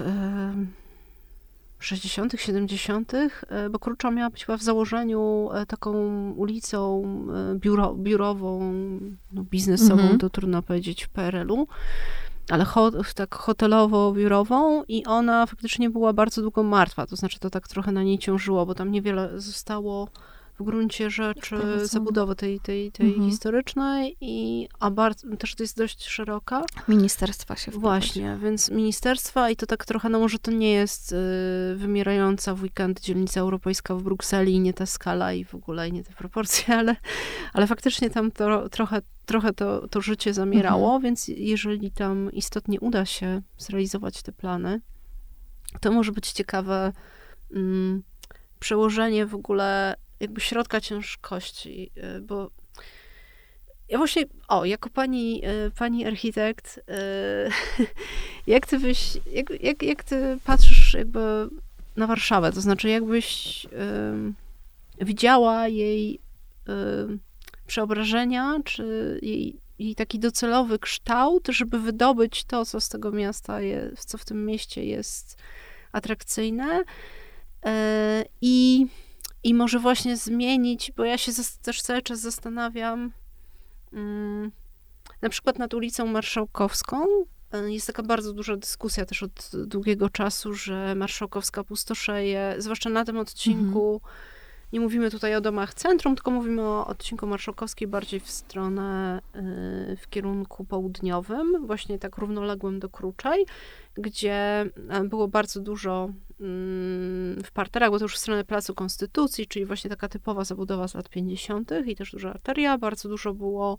[1.85, 5.91] 60., 70., e, bo Krucza miała być chyba w założeniu e, taką
[6.31, 7.03] ulicą
[7.53, 8.59] e, biuro, biurową,
[9.31, 10.19] no biznesową, mm -hmm.
[10.19, 11.67] to trudno powiedzieć w PRL-u,
[12.49, 17.67] ale ho, tak hotelowo-biurową i ona faktycznie była bardzo długo martwa, to znaczy to tak
[17.67, 20.07] trochę na niej ciążyło, bo tam niewiele zostało
[20.59, 23.29] w gruncie rzeczy zabudowy tej, tej, tej mhm.
[23.29, 26.65] historycznej, i, a bardzo, też to jest dość szeroka.
[26.87, 31.15] Ministerstwa się Właśnie, więc ministerstwa i to tak trochę, no może to nie jest y,
[31.75, 36.13] wymierająca w weekend dzielnica europejska w Brukseli, nie ta skala i w ogóle nie te
[36.13, 36.95] proporcje, ale,
[37.53, 41.01] ale faktycznie tam to, trochę, trochę to, to życie zamierało, mhm.
[41.01, 44.81] więc jeżeli tam istotnie uda się zrealizować te plany,
[45.81, 46.93] to może być ciekawe
[47.51, 48.03] mm,
[48.59, 52.51] przełożenie w ogóle jakby środka ciężkości, y, bo
[53.89, 56.81] ja właśnie, o, jako pani, y, pani architekt, y,
[58.53, 61.49] jak ty byś, jak, jak, jak ty patrzysz jakby
[61.95, 63.65] na Warszawę, to znaczy jakbyś
[65.01, 66.19] widziała jej
[67.67, 74.09] przeobrażenia, czy jej, jej taki docelowy kształt, żeby wydobyć to, co z tego miasta jest,
[74.09, 75.37] co w tym mieście jest
[75.91, 76.83] atrakcyjne?
[78.41, 78.87] I
[79.45, 81.31] i może właśnie zmienić, bo ja się
[81.61, 83.11] też cały czas zastanawiam,
[83.93, 84.51] mm,
[85.21, 87.05] na przykład nad ulicą Marszałkowską.
[87.51, 93.05] E, jest taka bardzo duża dyskusja też od długiego czasu, że Marszałkowska pustoszeje, zwłaszcza na
[93.05, 93.93] tym odcinku.
[93.93, 94.13] Mhm.
[94.73, 99.97] Nie mówimy tutaj o domach centrum, tylko mówimy o odcinku Marszałkowskiej bardziej w stronę, y,
[99.97, 103.45] w kierunku południowym, właśnie tak równoległym do Kruczej,
[103.95, 109.65] gdzie e, było bardzo dużo w parterach, bo to już w stronę Placu Konstytucji, czyli
[109.65, 111.71] właśnie taka typowa zabudowa z lat 50.
[111.85, 113.77] i też duża arteria, bardzo dużo było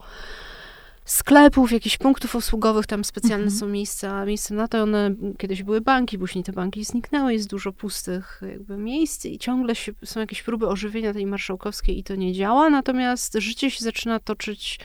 [1.05, 3.61] sklepów, jakichś punktów usługowych, tam specjalne mhm.
[3.61, 7.73] są miejsca, miejsca na to, one kiedyś były banki, później te banki zniknęły, jest dużo
[7.73, 12.33] pustych jakby miejsc i ciągle się, są jakieś próby ożywienia tej marszałkowskiej i to nie
[12.33, 14.79] działa, natomiast życie się zaczyna toczyć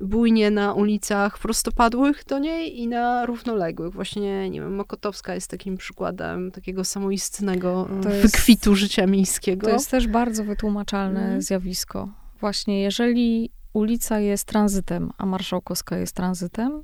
[0.00, 3.92] bujnie na ulicach prostopadłych do niej i na równoległych.
[3.92, 9.66] Właśnie, nie wiem, Mokotowska jest takim przykładem takiego samoistnego to wykwitu jest, życia miejskiego.
[9.66, 11.42] To jest też bardzo wytłumaczalne mm.
[11.42, 12.08] zjawisko.
[12.40, 16.82] Właśnie, jeżeli ulica jest tranzytem, a Marszałkowska jest tranzytem,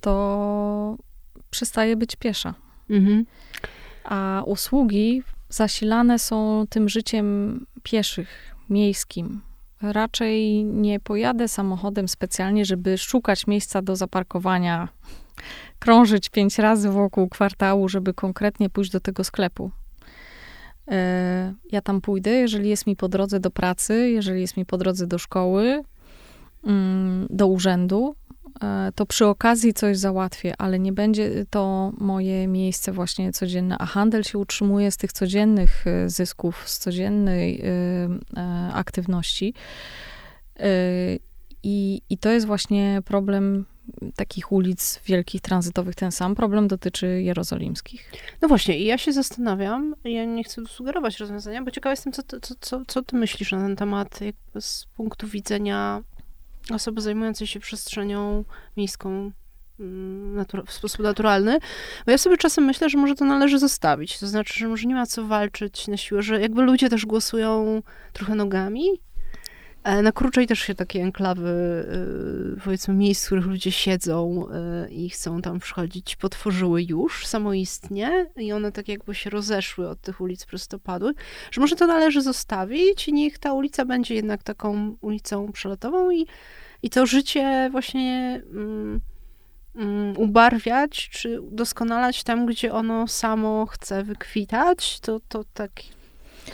[0.00, 0.96] to
[1.50, 2.54] przestaje być piesza.
[2.90, 3.24] Mm-hmm.
[4.04, 9.40] A usługi zasilane są tym życiem pieszych, miejskim.
[9.82, 14.88] Raczej nie pojadę samochodem specjalnie, żeby szukać miejsca do zaparkowania,
[15.78, 19.70] krążyć pięć razy wokół kwartału, żeby konkretnie pójść do tego sklepu.
[20.88, 24.78] E, ja tam pójdę, jeżeli jest mi po drodze do pracy, jeżeli jest mi po
[24.78, 25.82] drodze do szkoły,
[26.64, 28.14] mm, do urzędu,
[28.94, 34.22] to przy okazji coś załatwię, ale nie będzie to moje miejsce właśnie codzienne, a handel
[34.22, 37.62] się utrzymuje z tych codziennych e, zysków, z codziennej
[38.74, 39.54] aktywności.
[41.62, 43.64] I, I to jest właśnie problem
[44.16, 45.94] takich ulic wielkich, tranzytowych.
[45.94, 48.12] Ten sam problem dotyczy jerozolimskich.
[48.42, 52.22] No właśnie, i ja się zastanawiam, ja nie chcę sugerować rozwiązania, bo ciekawa jestem, co,
[52.22, 54.20] co, co, co ty myślisz na ten temat
[54.60, 56.02] z punktu widzenia
[56.74, 58.44] osoby zajmującej się przestrzenią
[58.76, 59.32] miejską
[59.80, 61.58] mm, w sposób naturalny,
[62.06, 64.18] bo ja sobie czasem myślę, że może to należy zostawić.
[64.18, 67.82] To znaczy, że może nie ma co walczyć na siłę, że jakby ludzie też głosują
[68.12, 69.00] trochę nogami
[70.02, 71.48] na Kruczej też się takie enklawy,
[72.58, 78.26] e, powiedzmy miejsc, w których ludzie siedzą e, i chcą tam przychodzić, potworzyły już samoistnie
[78.36, 81.16] i one tak jakby się rozeszły od tych ulic prostopadłych,
[81.50, 86.26] że może to należy zostawić i niech ta ulica będzie jednak taką ulicą przelotową i,
[86.82, 89.00] i to życie właśnie mm,
[89.76, 95.70] mm, ubarwiać czy doskonalać tam, gdzie ono samo chce wykwitać, to, to tak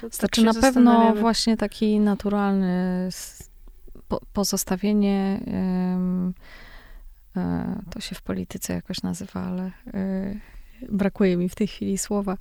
[0.00, 3.08] to znaczy tak na pewno właśnie taki naturalny
[4.08, 6.34] po, pozostawienie e,
[7.90, 10.34] to się w polityce jakoś nazywa, ale e,
[10.90, 12.36] brakuje mi w tej chwili słowa.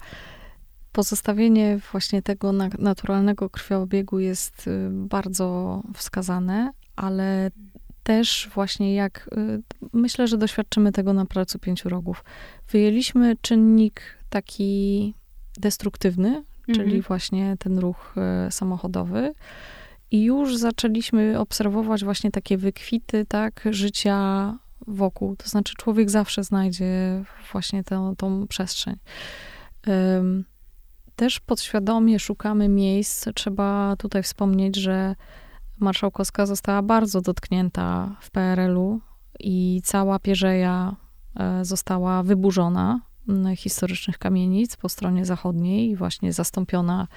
[0.91, 7.51] Pozostawienie właśnie tego naturalnego krwiobiegu jest y, bardzo wskazane, ale
[8.03, 9.61] też właśnie jak y,
[9.93, 12.23] myślę, że doświadczymy tego na pracu pięciu rogów.
[12.69, 15.13] Wyjęliśmy czynnik taki
[15.57, 17.01] destruktywny, czyli mhm.
[17.01, 19.34] właśnie ten ruch e, samochodowy.
[20.11, 24.53] I już zaczęliśmy obserwować właśnie takie wykwity, tak, życia
[24.88, 25.36] wokół.
[25.36, 28.95] To znaczy, człowiek zawsze znajdzie właśnie tę, tą przestrzeń.
[31.16, 33.28] Też podświadomie szukamy miejsc.
[33.36, 35.16] Trzeba tutaj wspomnieć, że
[35.80, 38.99] Marszałkowska została bardzo dotknięta w PRL-u
[39.39, 40.95] i cała Pierzeja
[41.39, 43.01] e, została wyburzona
[43.55, 47.07] historycznych kamienic po stronie zachodniej, właśnie zastąpiona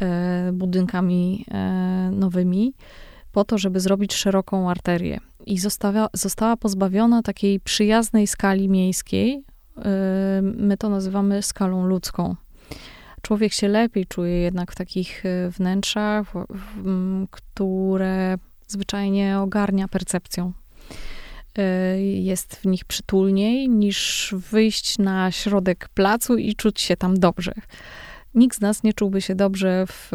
[0.00, 2.74] e, budynkami e, nowymi,
[3.32, 5.20] po to, żeby zrobić szeroką arterię.
[5.46, 9.44] I została, została pozbawiona takiej przyjaznej skali miejskiej.
[9.78, 12.36] E, my to nazywamy skalą ludzką.
[13.22, 16.32] Człowiek się lepiej czuje jednak w takich wnętrzach,
[17.30, 18.36] które
[18.68, 20.52] zwyczajnie ogarnia percepcją
[22.04, 27.52] jest w nich przytulniej, niż wyjść na środek placu i czuć się tam dobrze.
[28.34, 30.10] Nikt z nas nie czułby się dobrze w,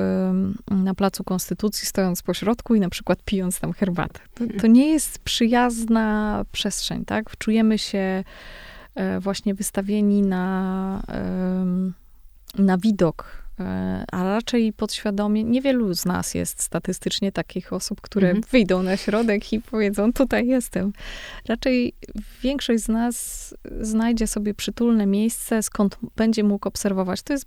[0.71, 4.19] na placu Konstytucji, stojąc po środku i na przykład pijąc tam herbatę.
[4.33, 7.37] To, to nie jest przyjazna przestrzeń, tak?
[7.37, 8.23] Czujemy się
[8.95, 11.03] e, właśnie wystawieni na,
[12.57, 13.42] na widok
[14.11, 18.43] a raczej podświadomie, niewielu z nas jest statystycznie takich osób, które mhm.
[18.51, 20.93] wyjdą na środek i powiedzą, tutaj jestem.
[21.47, 21.93] Raczej
[22.41, 27.21] większość z nas znajdzie sobie przytulne miejsce, skąd będzie mógł obserwować.
[27.21, 27.45] To jest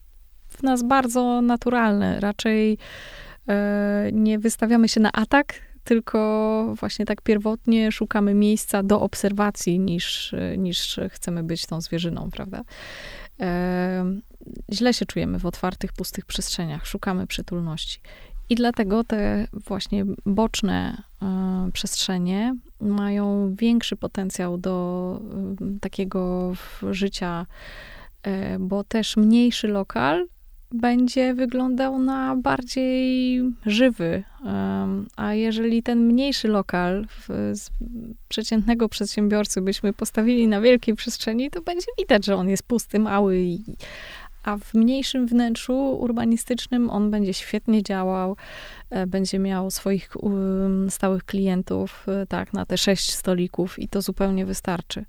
[0.48, 2.20] w nas bardzo naturalne.
[2.20, 2.78] Raczej
[3.48, 5.54] e, nie wystawiamy się na atak,
[5.84, 12.62] tylko właśnie tak pierwotnie szukamy miejsca do obserwacji, niż, niż chcemy być tą zwierzyną, prawda?
[14.72, 18.00] Źle się czujemy w otwartych, pustych przestrzeniach, szukamy przytulności.
[18.48, 25.20] I dlatego te właśnie boczne e, przestrzenie mają większy potencjał do
[25.80, 26.52] takiego
[26.90, 27.46] życia,
[28.22, 30.26] e, bo też mniejszy lokal
[30.76, 34.22] będzie wyglądał na bardziej żywy.
[35.16, 37.06] A jeżeli ten mniejszy lokal
[37.52, 37.70] z
[38.28, 43.58] przeciętnego przedsiębiorcy byśmy postawili na wielkiej przestrzeni, to będzie widać, że on jest pusty, mały
[44.46, 48.36] a w mniejszym wnętrzu urbanistycznym on będzie świetnie działał,
[48.90, 50.10] e, będzie miał swoich
[50.88, 55.04] stałych klientów, e, tak, na te sześć stolików i to zupełnie wystarczy.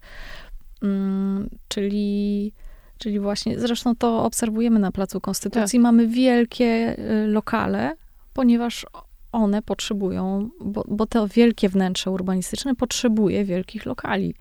[0.84, 2.54] Mm, czyli,
[2.98, 5.84] czyli właśnie, zresztą to obserwujemy na Placu Konstytucji, tak.
[5.84, 7.96] mamy wielkie e, lokale,
[8.34, 8.86] ponieważ
[9.32, 14.34] one potrzebują, bo, bo to wielkie wnętrze urbanistyczne potrzebuje wielkich lokali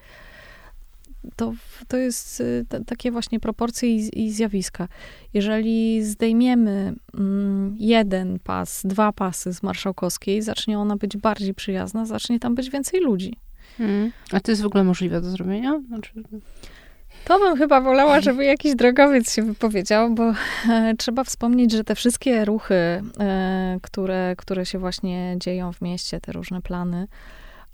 [1.37, 1.53] to,
[1.89, 4.89] to jest y, t- takie właśnie proporcje i, i, zjawiska.
[5.35, 12.41] Jeżeli zdejmiemy mm, jeden pas, dwa pasy z Marszałkowskiej, zacznie ona być bardziej przyjazna, zacznie
[12.41, 13.37] tam być więcej ludzi.
[13.79, 14.13] Hmm.
[14.33, 15.81] A to jest w ogóle możliwe do zrobienia?
[15.89, 16.13] Znaczy...
[17.27, 20.33] To bym chyba wolała, żeby jakiś drogowiec się wypowiedział, bo
[20.69, 26.21] e, trzeba wspomnieć, że te wszystkie ruchy, e, które, które się właśnie dzieją w mieście,
[26.21, 27.09] te różne plany,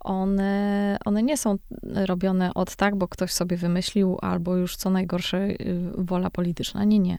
[0.01, 5.39] one, one nie są robione od tak, bo ktoś sobie wymyślił, albo już co najgorsze
[5.39, 5.57] y,
[5.99, 6.85] wola polityczna.
[6.85, 7.19] Nie, nie.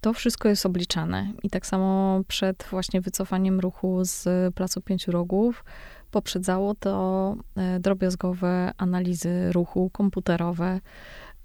[0.00, 1.32] To wszystko jest obliczane.
[1.42, 5.64] I tak samo przed właśnie wycofaniem ruchu z Placu Pięciu Rogów
[6.12, 10.80] poprzedzało to e, drobiazgowe analizy ruchu komputerowe.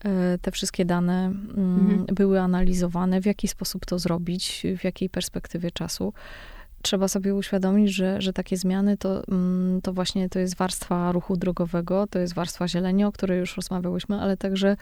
[0.05, 2.05] E, te wszystkie dane mm, mhm.
[2.05, 6.13] były analizowane, w jaki sposób to zrobić, w jakiej perspektywie czasu
[6.81, 11.37] trzeba sobie uświadomić, że, że takie zmiany to, mm, to właśnie to jest warstwa ruchu
[11.37, 14.77] drogowego, to jest warstwa zieleni, o której już rozmawiałyśmy, ale także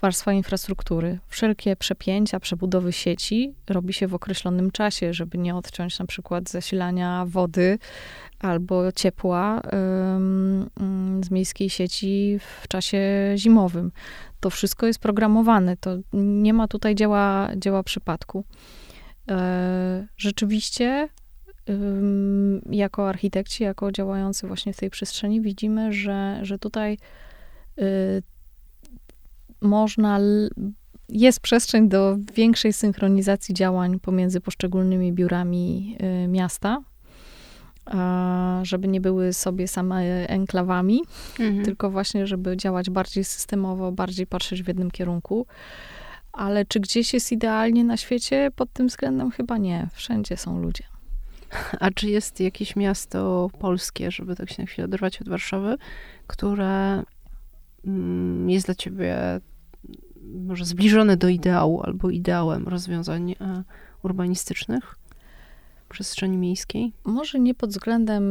[0.00, 1.18] warstwa infrastruktury.
[1.28, 7.24] Wszelkie przepięcia, przebudowy sieci robi się w określonym czasie, żeby nie odciąć na przykład zasilania
[7.26, 7.78] wody
[8.40, 9.62] albo ciepła
[11.24, 13.00] z miejskiej sieci w czasie
[13.36, 13.92] zimowym.
[14.40, 18.44] To wszystko jest programowane, to nie ma tutaj dzieła, dzieła przypadku.
[19.30, 21.08] E, rzeczywiście
[22.70, 26.98] jako architekci, jako działający właśnie w tej przestrzeni, widzimy, że, że tutaj
[27.78, 28.22] y,
[29.60, 30.20] można,
[31.08, 36.82] jest przestrzeń do większej synchronizacji działań pomiędzy poszczególnymi biurami y, miasta,
[38.62, 41.00] żeby nie były sobie same enklawami,
[41.40, 41.64] mhm.
[41.64, 45.46] tylko właśnie, żeby działać bardziej systemowo, bardziej patrzeć w jednym kierunku.
[46.32, 48.50] Ale czy gdzieś jest idealnie na świecie?
[48.56, 49.88] Pod tym względem chyba nie.
[49.92, 50.84] Wszędzie są ludzie.
[51.80, 55.76] A czy jest jakieś miasto polskie, żeby tak się na chwilę oderwać od Warszawy,
[56.26, 57.02] które
[57.86, 59.40] mm, jest dla ciebie
[60.22, 63.64] może zbliżone do ideału albo ideałem rozwiązań e,
[64.02, 64.99] urbanistycznych?
[65.90, 66.92] Przestrzeni miejskiej?
[67.04, 68.24] Może nie pod względem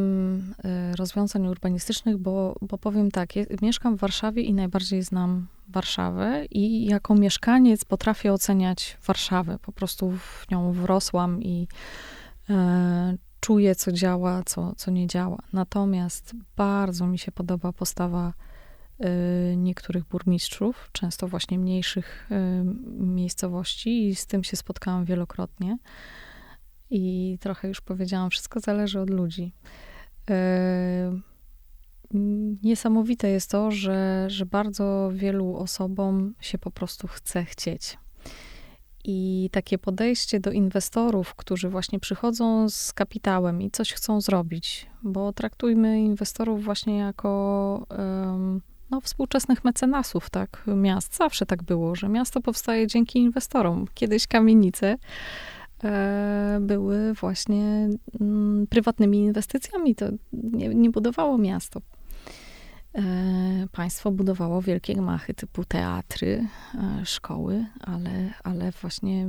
[0.64, 3.30] e, rozwiązań urbanistycznych, bo, bo powiem tak,
[3.62, 9.58] mieszkam w Warszawie i najbardziej znam Warszawę i jako mieszkaniec potrafię oceniać Warszawę.
[9.62, 11.68] Po prostu w nią wrosłam i
[12.50, 15.38] E, czuję, co działa, co, co nie działa.
[15.54, 18.34] Natomiast bardzo mi się podoba postawa
[19.00, 19.10] e,
[19.58, 22.64] niektórych burmistrzów, często właśnie mniejszych e,
[23.00, 25.78] miejscowości, i z tym się spotkałam wielokrotnie.
[26.90, 29.54] I trochę już powiedziałam, wszystko zależy od ludzi.
[32.64, 37.98] Niesamowite jest to, że, że bardzo wielu osobom się po prostu chce chcieć.
[39.04, 45.34] I takie podejście do inwestorów, którzy właśnie przychodzą z kapitałem i coś chcą zrobić, bo
[45.34, 47.86] traktujmy inwestorów właśnie jako
[48.90, 51.16] no, współczesnych mecenasów, tak, miast.
[51.16, 53.86] Zawsze tak było, że miasto powstaje dzięki inwestorom.
[53.94, 54.98] Kiedyś kamienice e,
[56.60, 57.90] były właśnie
[58.22, 59.96] mm, prywatnymi inwestycjami.
[59.96, 61.82] To nie, nie budowało miasto.
[62.96, 69.28] E, państwo budowało wielkie gmachy typu teatry, e, szkoły, ale, ale właśnie e,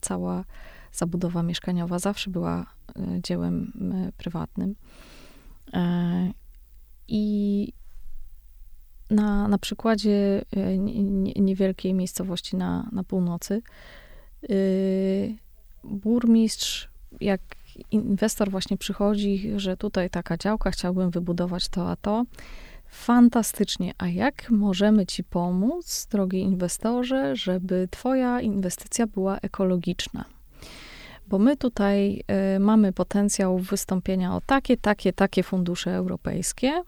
[0.00, 0.44] cała
[0.92, 2.66] zabudowa mieszkaniowa zawsze była
[3.22, 3.72] dziełem
[4.16, 4.74] prywatnym.
[7.08, 7.72] I
[9.10, 10.44] na, na przykładzie
[11.36, 13.62] niewielkiej miejscowości na, na północy
[15.84, 16.88] burmistrz,
[17.20, 17.40] jak
[17.90, 22.24] inwestor właśnie przychodzi, że tutaj taka działka, chciałbym wybudować to, a to.
[22.86, 23.92] Fantastycznie.
[23.98, 30.24] A jak możemy Ci pomóc, drogi inwestorze, żeby Twoja inwestycja była ekologiczna?
[31.28, 32.24] Bo my tutaj
[32.56, 36.82] y, mamy potencjał wystąpienia o takie, takie, takie fundusze europejskie,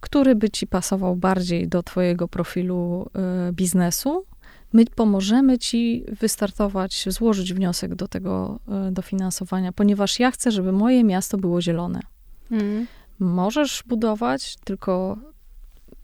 [0.00, 3.10] który by Ci pasował bardziej do Twojego profilu
[3.48, 4.24] y, biznesu,
[4.72, 11.04] My pomożemy ci wystartować, złożyć wniosek do tego e, dofinansowania, ponieważ ja chcę, żeby moje
[11.04, 12.00] miasto było zielone.
[12.50, 12.86] Mm.
[13.18, 15.18] Możesz budować, tylko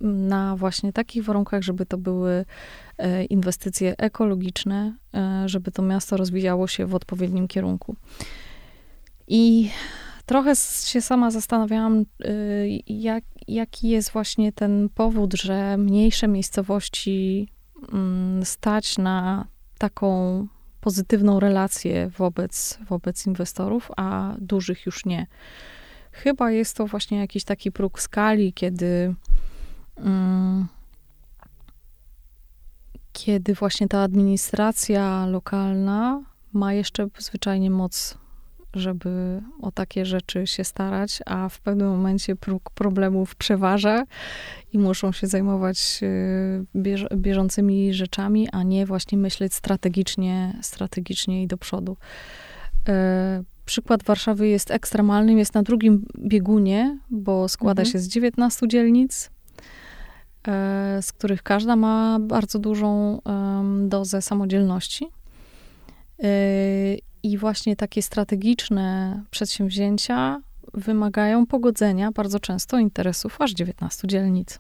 [0.00, 2.44] na właśnie takich warunkach, żeby to były
[2.98, 7.96] e, inwestycje ekologiczne, e, żeby to miasto rozwijało się w odpowiednim kierunku.
[9.28, 9.70] I
[10.26, 12.04] trochę się sama zastanawiałam,
[12.86, 17.48] jak, jaki jest właśnie ten powód, że mniejsze miejscowości
[18.45, 19.47] stać na
[19.78, 20.47] taką
[20.80, 25.26] pozytywną relację wobec, wobec inwestorów, a dużych już nie.
[26.12, 29.14] Chyba jest to właśnie jakiś taki próg skali, kiedy,
[29.97, 30.66] um,
[33.12, 36.22] kiedy właśnie ta administracja lokalna
[36.53, 38.18] ma jeszcze zwyczajnie moc
[38.77, 44.05] żeby o takie rzeczy się starać, a w pewnym momencie próg problemów przeważa
[44.72, 51.59] i muszą się zajmować y, bieżącymi rzeczami, a nie właśnie myśleć strategicznie, strategicznie i do
[51.59, 51.97] przodu.
[52.89, 57.93] E, przykład Warszawy jest ekstremalny, jest na drugim biegunie, bo składa mhm.
[57.93, 59.31] się z 19 dzielnic.
[60.49, 63.20] e, z których każda ma bardzo dużą
[63.89, 65.07] dozę samodzielności.
[67.25, 70.43] I właśnie takie strategiczne przedsięwzięcia
[70.75, 74.59] wymagają pogodzenia bardzo często interesów aż 19 dzielnic.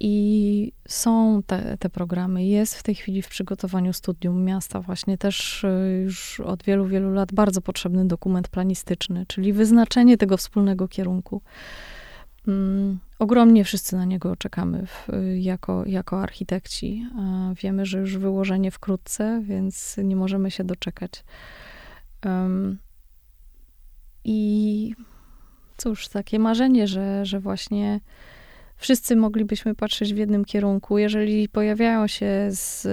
[0.00, 2.44] I są te, te programy.
[2.44, 5.66] Jest w tej chwili w przygotowaniu studium miasta właśnie też
[6.04, 11.42] już od wielu, wielu lat bardzo potrzebny dokument planistyczny, czyli wyznaczenie tego wspólnego kierunku.
[12.46, 17.06] Um, ogromnie wszyscy na niego czekamy w, jako, jako architekci.
[17.62, 21.24] Wiemy, że już wyłożenie wkrótce, więc nie możemy się doczekać.
[24.24, 24.94] I
[25.76, 28.00] cóż, takie marzenie, że, że właśnie
[28.76, 30.98] wszyscy moglibyśmy patrzeć w jednym kierunku.
[30.98, 32.86] Jeżeli pojawiają się z,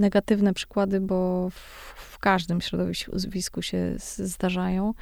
[0.00, 1.54] negatywne przykłady, bo w,
[1.96, 4.94] w każdym środowisku się zdarzają,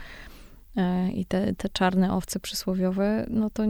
[1.14, 3.62] i te, te czarne owce przysłowiowe, no to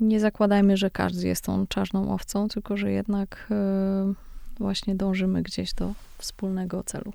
[0.00, 4.14] nie zakładajmy, że każdy jest tą czarną owcą, tylko że jednak e,
[4.58, 7.12] właśnie dążymy gdzieś do wspólnego celu.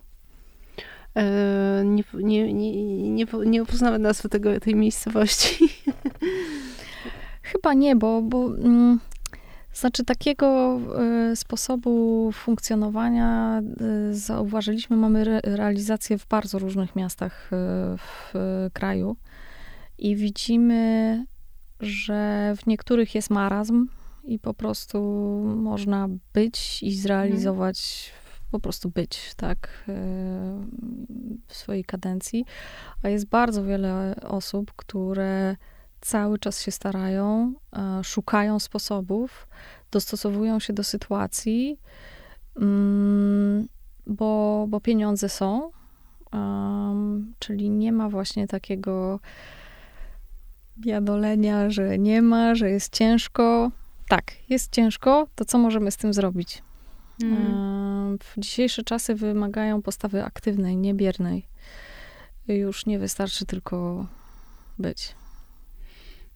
[1.15, 5.69] E, nie, nie, nie, nie, nie poznamy nazwy tego, tej miejscowości.
[7.41, 8.99] Chyba nie, bo, bo mm,
[9.74, 10.80] znaczy takiego
[11.32, 13.61] y, sposobu funkcjonowania
[14.11, 17.55] y, zauważyliśmy, mamy re, realizację w bardzo różnych miastach y,
[17.97, 18.34] w
[18.74, 19.17] kraju
[19.97, 21.26] i widzimy,
[21.80, 23.88] że w niektórych jest marazm
[24.24, 24.99] i po prostu
[25.57, 28.11] można być i zrealizować
[28.51, 29.84] po prostu być, tak,
[31.47, 32.45] w swojej kadencji.
[33.03, 35.55] A jest bardzo wiele osób, które
[36.03, 39.47] cały czas się starają, e, szukają sposobów,
[39.91, 41.79] dostosowują się do sytuacji,
[42.55, 43.67] mm,
[44.07, 45.71] bo, bo pieniądze są,
[47.39, 49.19] czyli nie ma właśnie takiego
[50.77, 53.71] biadolenia, że nie ma, że jest ciężko.
[54.07, 56.63] Tak, jest ciężko, to co możemy z tym zrobić?
[57.23, 58.17] Mm.
[58.19, 61.47] W dzisiejsze czasy wymagają postawy aktywnej, niebiernej.
[62.47, 64.05] Już nie wystarczy tylko
[64.79, 65.15] być.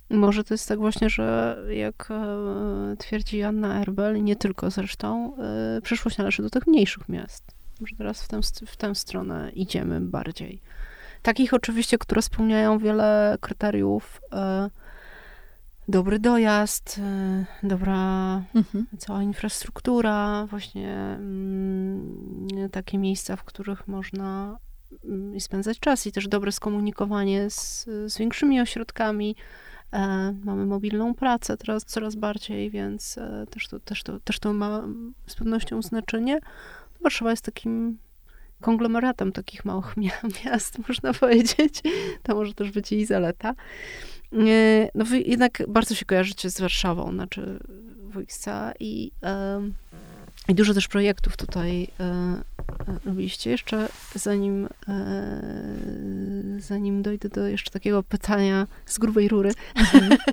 [0.09, 5.81] Może to jest tak właśnie, że jak e, twierdzi Anna Erbel, nie tylko zresztą, e,
[5.81, 7.43] przyszłość należy do tych mniejszych miast.
[7.81, 10.61] Może teraz w tę, w tę stronę idziemy bardziej.
[11.21, 14.21] Takich oczywiście, które spełniają wiele kryteriów.
[14.33, 14.69] E,
[15.87, 17.01] dobry dojazd,
[17.63, 17.95] dobra
[18.55, 18.85] mhm.
[18.97, 24.57] cała infrastruktura, właśnie mm, takie miejsca, w których można
[25.03, 29.35] mm, spędzać czas i też dobre skomunikowanie z, z większymi ośrodkami
[30.43, 34.83] mamy mobilną pracę teraz coraz bardziej, więc e, też to, też to, też to ma
[35.27, 36.39] z pewnością znaczenie.
[37.01, 37.97] Warszawa jest takim
[38.61, 39.95] konglomeratem takich małych
[40.45, 41.81] miast, można powiedzieć.
[42.23, 43.53] To może też być jej zaleta.
[44.33, 47.59] E, no wy jednak bardzo się kojarzycie z Warszawą, znaczy
[48.09, 49.11] Wojska i,
[50.47, 51.87] i dużo też projektów tutaj
[53.05, 53.49] robiliście.
[53.49, 55.41] Jeszcze zanim, e,
[56.59, 60.17] zanim dojdę do jeszcze takiego pytania z grubej rury, mhm.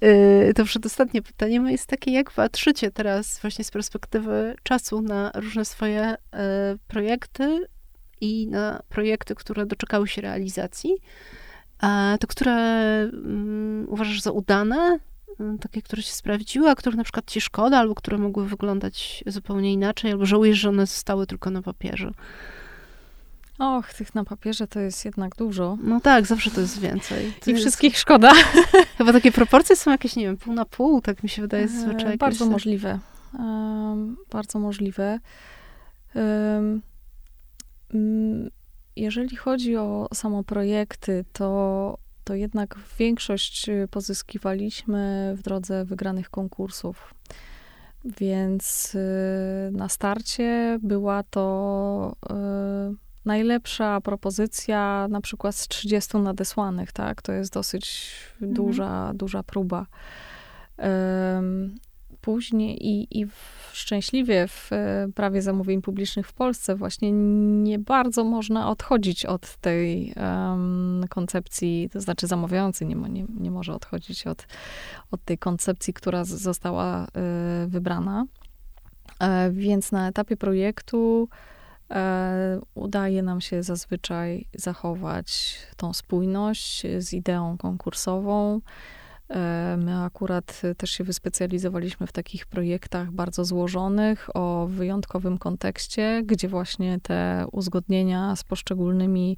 [0.00, 5.64] E, to przedostatnie pytanie jest takie, jak patrzycie teraz właśnie z perspektywy czasu na różne
[5.64, 6.16] swoje e,
[6.88, 7.66] projekty
[8.20, 10.90] i na projekty, które doczekały się realizacji,
[12.20, 12.54] to które
[13.12, 14.98] um, uważasz za udane,
[15.60, 19.72] takie, które się sprawdziły, a których na przykład ci szkoda, albo które mogły wyglądać zupełnie
[19.72, 22.12] inaczej, albo żałujesz, że one zostały tylko na papierze?
[23.58, 25.78] Och, tych na papierze to jest jednak dużo.
[25.82, 27.32] No tak, zawsze to jest więcej.
[27.40, 27.62] To I jest...
[27.62, 28.32] wszystkich szkoda.
[28.98, 32.18] Chyba takie proporcje są jakieś, nie wiem, pół na pół, tak mi się wydaje zazwyczaj.
[32.18, 32.98] Bardzo możliwe.
[33.38, 35.18] Um, bardzo możliwe.
[36.14, 36.82] Um,
[38.96, 41.98] jeżeli chodzi o samo projekty, to
[42.30, 47.14] to jednak większość y, pozyskiwaliśmy w drodze wygranych konkursów.
[48.04, 52.34] Więc y, na starcie była to y,
[53.24, 57.22] najlepsza propozycja, na przykład z 30 nadesłanych, tak?
[57.22, 58.54] To jest dosyć mhm.
[58.54, 59.86] duża, duża próba
[62.20, 63.26] później i, i
[63.72, 67.12] szczęśliwie w e, prawie zamówień publicznych w Polsce właśnie
[67.62, 73.74] nie bardzo można odchodzić od tej um, koncepcji, to znaczy zamawiający nie, nie, nie może
[73.74, 74.46] odchodzić od,
[75.10, 78.24] od tej koncepcji, która została y, wybrana.
[79.20, 81.28] E, więc na etapie projektu
[82.74, 88.60] udaje nam się zazwyczaj zachować tą spójność z ideą konkursową
[89.78, 97.00] my akurat też się wyspecjalizowaliśmy w takich projektach bardzo złożonych, o wyjątkowym kontekście, gdzie właśnie
[97.02, 99.36] te uzgodnienia z poszczególnymi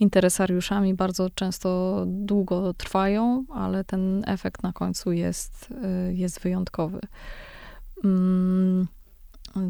[0.00, 7.00] interesariuszami bardzo często długo trwają, ale ten efekt na końcu jest, e, jest wyjątkowy.
[8.04, 8.88] Mm,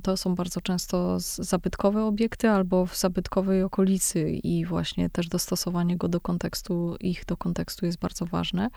[0.02, 6.08] to są bardzo często zabytkowe obiekty albo w zabytkowej okolicy i właśnie też dostosowanie go
[6.08, 8.70] do kontekstu, ich do kontekstu jest bardzo ważne.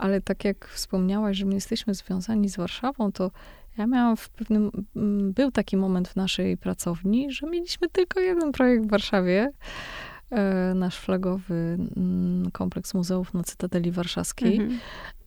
[0.00, 3.30] Ale tak jak wspomniałaś, że my jesteśmy związani z Warszawą, to
[3.78, 8.52] ja miałam w pewnym, mm, był taki moment w naszej pracowni, że mieliśmy tylko jeden
[8.52, 9.52] projekt w Warszawie,
[10.30, 14.80] e, nasz flagowy mm, kompleks muzeów na Cytadeli Warszawskiej, mhm.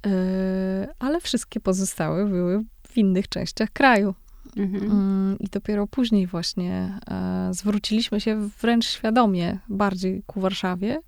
[0.06, 4.14] E, ale wszystkie pozostałe były w innych częściach kraju.
[4.58, 4.92] Mhm.
[4.92, 11.00] Mm, I dopiero później właśnie e, zwróciliśmy się wręcz świadomie bardziej ku Warszawie,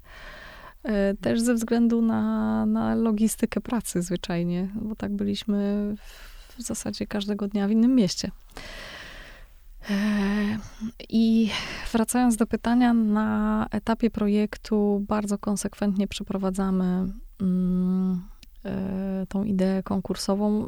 [1.21, 5.95] też ze względu na, na logistykę pracy zwyczajnie, bo tak byliśmy
[6.57, 8.31] w zasadzie każdego dnia w innym mieście.
[9.89, 9.95] E,
[11.09, 11.49] I
[11.91, 17.05] wracając do pytania, na etapie projektu bardzo konsekwentnie przeprowadzamy
[17.41, 18.21] mm,
[18.65, 20.67] E, tą ideę konkursową,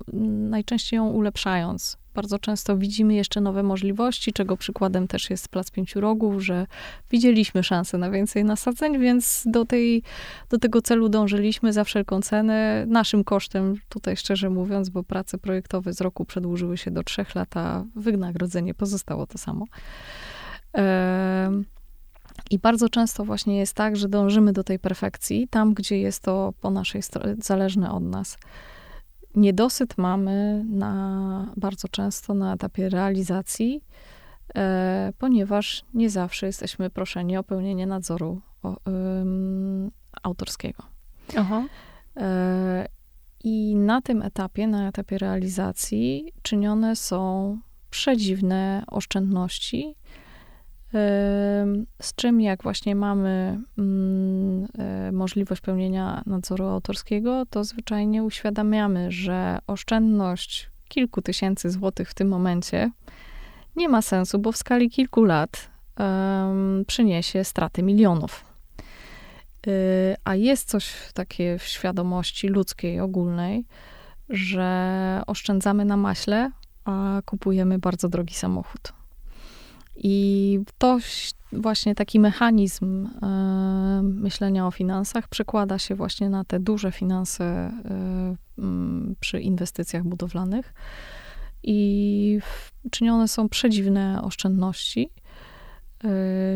[0.50, 1.98] najczęściej ją ulepszając.
[2.18, 6.68] Bardzo często widzimy jeszcze nowe możliwości, czego przykładem też jest Plac Pięciu Rogów, że
[7.12, 10.04] widzieliśmy szansę na więcej nasadzeń, więc do, tej,
[10.50, 15.94] do tego celu dążyliśmy za wszelką cenę, naszym kosztem, tutaj szczerze mówiąc, bo prace projektowe
[15.94, 19.66] z roku przedłużyły się do trzech lat, a wynagrodzenie pozostało to samo.
[22.52, 26.54] I bardzo często właśnie jest tak, że dążymy do tej perfekcji, tam gdzie jest to
[26.62, 28.38] po naszej stronie, zależne od nas.
[29.36, 33.82] Niedosyt mamy na, bardzo często na etapie realizacji,
[34.56, 38.76] e, ponieważ nie zawsze jesteśmy proszeni o pełnienie nadzoru o,
[40.24, 40.84] autorskiego.
[41.38, 41.64] Aha.
[42.18, 42.88] E,
[43.44, 47.60] I na tym etapie, na etapie realizacji, czynione są
[47.90, 49.96] przedziwne oszczędności,
[52.02, 59.60] z czym, jak właśnie mamy mm, e, możliwość pełnienia nadzoru autorskiego, to zwyczajnie uświadamiamy, że
[59.68, 62.92] oszczędność kilku tysięcy złotych w tym momencie
[63.76, 65.70] nie ma sensu, bo w skali kilku lat
[66.88, 68.46] przyniesie straty milionów.
[69.66, 69.74] Yy,
[70.24, 73.66] a jest coś takie w świadomości ludzkiej, ogólnej,
[74.30, 76.52] że oszczędzamy na maśle,
[76.86, 78.97] a kupujemy bardzo drogi samochód.
[79.98, 81.00] I to
[81.54, 87.72] właśnie taki mechanizm y, myślenia o finansach przekłada się właśnie na te duże finanse
[88.58, 90.74] y, y, przy inwestycjach budowlanych.
[91.64, 92.40] I
[92.92, 95.10] czynione są przedziwne oszczędności.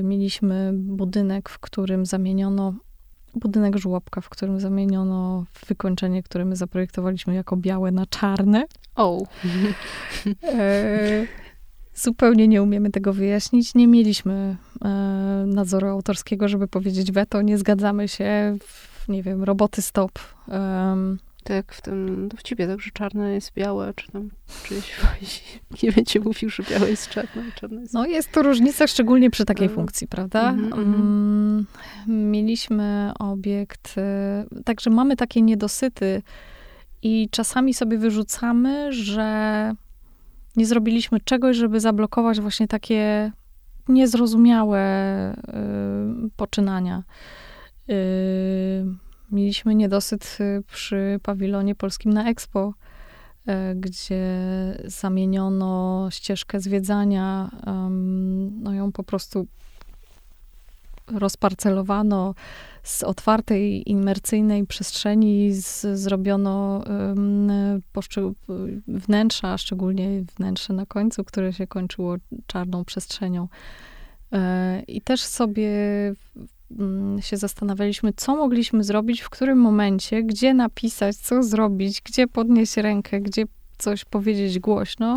[0.03, 2.73] Mieliśmy budynek, w którym zamieniono
[3.35, 8.63] budynek żłobka, w którym zamieniono wykończenie, które my zaprojektowaliśmy jako białe na czarne.
[8.95, 9.17] O.
[9.17, 9.27] Oh.
[11.93, 13.75] Zupełnie nie umiemy tego wyjaśnić.
[13.75, 14.87] Nie mieliśmy e,
[15.47, 20.11] nadzoru autorskiego, żeby powiedzieć weto, nie zgadzamy się, w, nie wiem, roboty stop.
[20.47, 24.29] Um, tak w tym dowcipie, tak, że czarne jest białe, czy tam
[24.63, 24.93] czyjeś
[25.83, 27.93] nie będzie mówił, że białe jest czarne, czarne jest...
[27.93, 29.73] No jest to różnica, szczególnie przy takiej no.
[29.75, 30.49] funkcji, prawda?
[30.49, 31.63] Mm -hmm.
[32.07, 36.21] mieliśmy obiekt, e, także mamy takie niedosyty
[37.03, 39.75] i czasami sobie wyrzucamy, że
[40.55, 43.31] nie zrobiliśmy czegoś, żeby zablokować właśnie takie
[43.87, 44.81] niezrozumiałe
[45.33, 47.03] y, poczynania.
[47.89, 48.85] Y,
[49.31, 54.25] mieliśmy niedosyt y, przy pawilonie polskim na Expo, y, gdzie
[54.85, 57.51] zamieniono ścieżkę zwiedzania,
[58.61, 59.47] no ją po prostu
[61.15, 62.35] rozparcelowano
[62.83, 67.81] z otwartej, imersyjnej przestrzeni z, zrobiono um,
[68.87, 72.15] wnętrza, szczególnie wnętrze na końcu, które się kończyło
[72.47, 73.47] czarną przestrzenią.
[74.31, 75.69] E, I też sobie
[77.19, 83.21] się zastanawialiśmy, co mogliśmy zrobić, w którym momencie, gdzie napisać, co zrobić, gdzie podnieść rękę,
[83.21, 83.45] gdzie
[83.77, 85.15] coś powiedzieć głośno.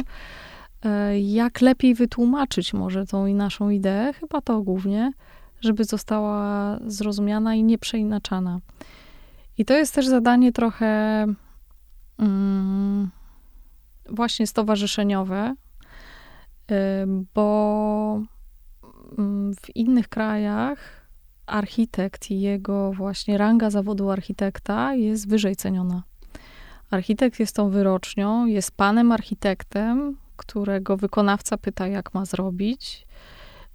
[0.85, 5.13] E, jak lepiej wytłumaczyć może tą naszą ideę, chyba to głównie
[5.65, 8.61] żeby została zrozumiana i nieprzeinaczana.
[9.59, 10.87] I to jest też zadanie trochę
[12.19, 13.11] mm,
[14.11, 15.55] właśnie stowarzyszeniowe,
[17.35, 18.23] bo
[19.19, 21.07] mm, w innych krajach
[21.47, 26.03] architekt i jego właśnie ranga zawodu architekta jest wyżej ceniona.
[26.91, 33.04] Architekt jest tą wyrocznią, jest panem architektem, którego wykonawca pyta, jak ma zrobić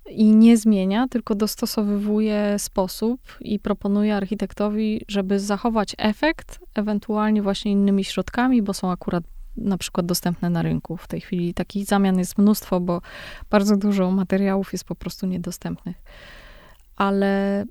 [0.09, 8.03] i nie zmienia, tylko dostosowywuje sposób i proponuje architektowi, żeby zachować efekt, ewentualnie właśnie innymi
[8.03, 9.23] środkami, bo są akurat
[9.57, 10.97] na przykład dostępne na rynku.
[10.97, 13.01] W tej chwili takich zamian jest mnóstwo, bo
[13.49, 15.97] bardzo dużo materiałów jest po prostu niedostępnych.
[16.95, 17.65] Ale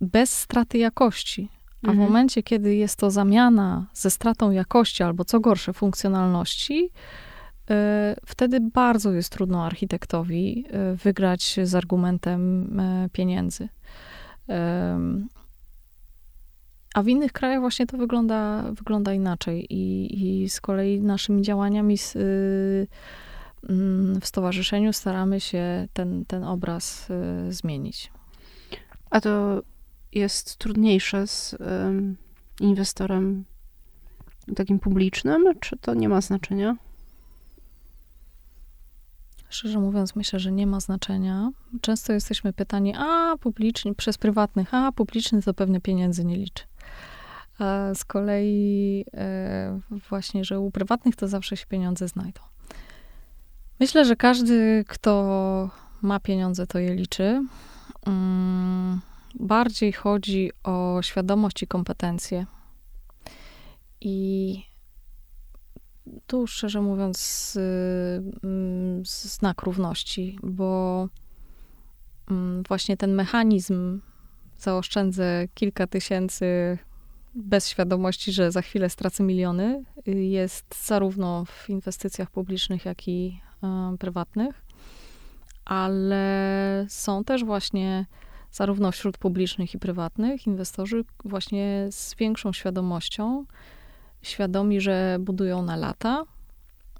[0.00, 1.48] bez straty jakości.
[1.82, 2.08] A w mhm.
[2.08, 6.90] momencie, kiedy jest to zamiana ze stratą jakości albo co gorsze funkcjonalności,
[8.26, 13.68] wtedy bardzo jest trudno architektowi e, wygrać z argumentem e, pieniędzy.
[16.94, 19.66] A w innych krajach właśnie to wygląda, wygląda inaczej.
[19.70, 22.16] I, I z kolei naszymi działaniami z,
[23.68, 27.08] mm, w stowarzyszeniu staramy się ten, ten obraz
[27.48, 28.12] zmienić.
[29.10, 29.62] A to
[30.12, 31.56] jest trudniejsze z
[32.60, 33.44] inwestorem
[34.56, 36.76] takim publicznym, czy to nie ma znaczenia?
[39.52, 41.50] Szczerze mówiąc, myślę, że nie ma znaczenia.
[41.80, 46.64] Często jesteśmy pytani, a publiczny, przez prywatnych, a publiczny to pewnie pieniędzy nie liczy.
[47.58, 52.40] A z kolei e, właśnie, że u prywatnych to zawsze się pieniądze znajdą.
[53.80, 55.70] Myślę, że każdy, kto
[56.02, 57.46] ma pieniądze, to je liczy.
[58.06, 59.00] Mm,
[59.34, 62.46] bardziej chodzi o świadomość i kompetencje.
[64.00, 64.71] I
[66.26, 67.58] tu szczerze mówiąc
[68.42, 71.08] mm, znak równości, bo
[72.30, 74.00] mm, właśnie ten mechanizm
[74.58, 76.78] zaoszczędzę kilka tysięcy
[77.34, 83.96] bez świadomości, że za chwilę stracę miliony, jest zarówno w inwestycjach publicznych, jak i e,
[83.98, 84.64] prywatnych,
[85.64, 88.06] ale są też właśnie
[88.52, 93.44] zarówno wśród publicznych i prywatnych inwestorzy właśnie z większą świadomością,
[94.22, 96.24] świadomi, że budują na lata.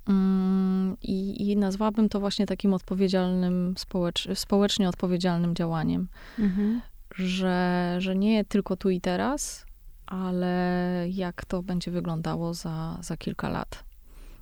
[0.09, 6.09] Mm, I, I nazwałabym to właśnie takim odpowiedzialnym, społecz, społecznie odpowiedzialnym działaniem.
[6.39, 6.81] Mhm.
[7.15, 9.67] Że, że nie tylko tu i teraz,
[10.07, 13.85] ale jak to będzie wyglądało za, za kilka lat.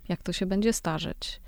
[0.08, 1.40] Jak to się będzie starzeć.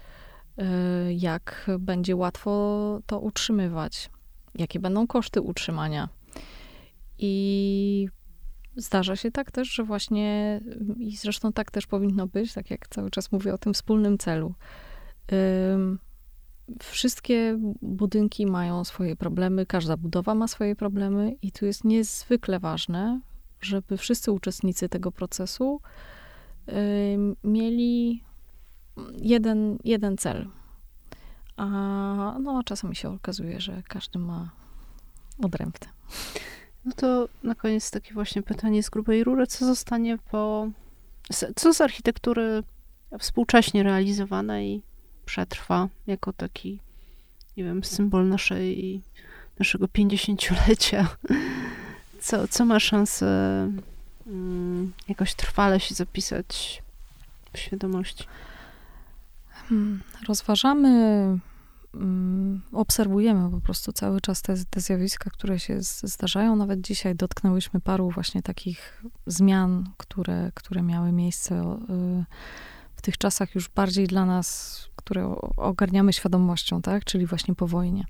[0.58, 4.10] Y, jak będzie łatwo to utrzymywać.
[4.54, 6.08] Jakie będą koszty utrzymania.
[7.18, 8.08] I
[8.76, 10.60] Zdarza się tak też, że właśnie,
[10.98, 14.54] i zresztą tak też powinno być, tak jak cały czas mówię o tym wspólnym celu.
[16.82, 23.20] Wszystkie budynki mają swoje problemy, każda budowa ma swoje problemy, i tu jest niezwykle ważne,
[23.60, 25.80] żeby wszyscy uczestnicy tego procesu
[27.44, 28.24] mieli
[29.16, 30.48] jeden, jeden cel.
[31.56, 31.66] A
[32.42, 34.50] no, czasami się okazuje, że każdy ma
[35.42, 35.88] odrębny.
[36.84, 39.46] No to na koniec takie właśnie pytanie z grubej rury.
[39.46, 40.68] Co zostanie po...
[41.56, 42.62] Co z architektury
[43.18, 44.82] współcześnie realizowanej
[45.26, 46.78] przetrwa jako taki,
[47.56, 49.00] nie wiem, symbol naszej,
[49.58, 51.08] naszego pięćdziesięciolecia?
[52.20, 53.26] Co, co ma szansę
[54.26, 56.82] um, jakoś trwale się zapisać
[57.52, 58.24] w świadomości?
[59.68, 61.40] Hmm, rozważamy Mm,
[62.72, 66.56] obserwujemy po prostu cały czas te, te zjawiska, które się zdarzają.
[66.56, 72.24] Nawet dzisiaj dotknęłyśmy paru właśnie takich zmian, które, które miały miejsce y,
[72.96, 77.04] w tych czasach już bardziej dla nas, które ogarniamy świadomością, tak?
[77.04, 78.04] Czyli właśnie po wojnie.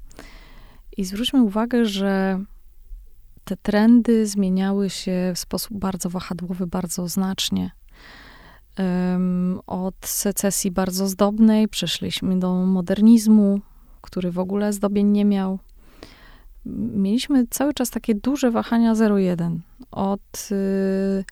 [0.97, 2.41] I zwróćmy uwagę, że
[3.45, 7.71] te trendy zmieniały się w sposób bardzo wahadłowy, bardzo znacznie.
[9.67, 13.61] Od secesji bardzo zdobnej przeszliśmy do modernizmu,
[14.03, 15.59] który w ogóle zdobień nie miał.
[16.95, 19.59] Mieliśmy cały czas takie duże wahania 0,1.
[19.91, 21.25] Od yy,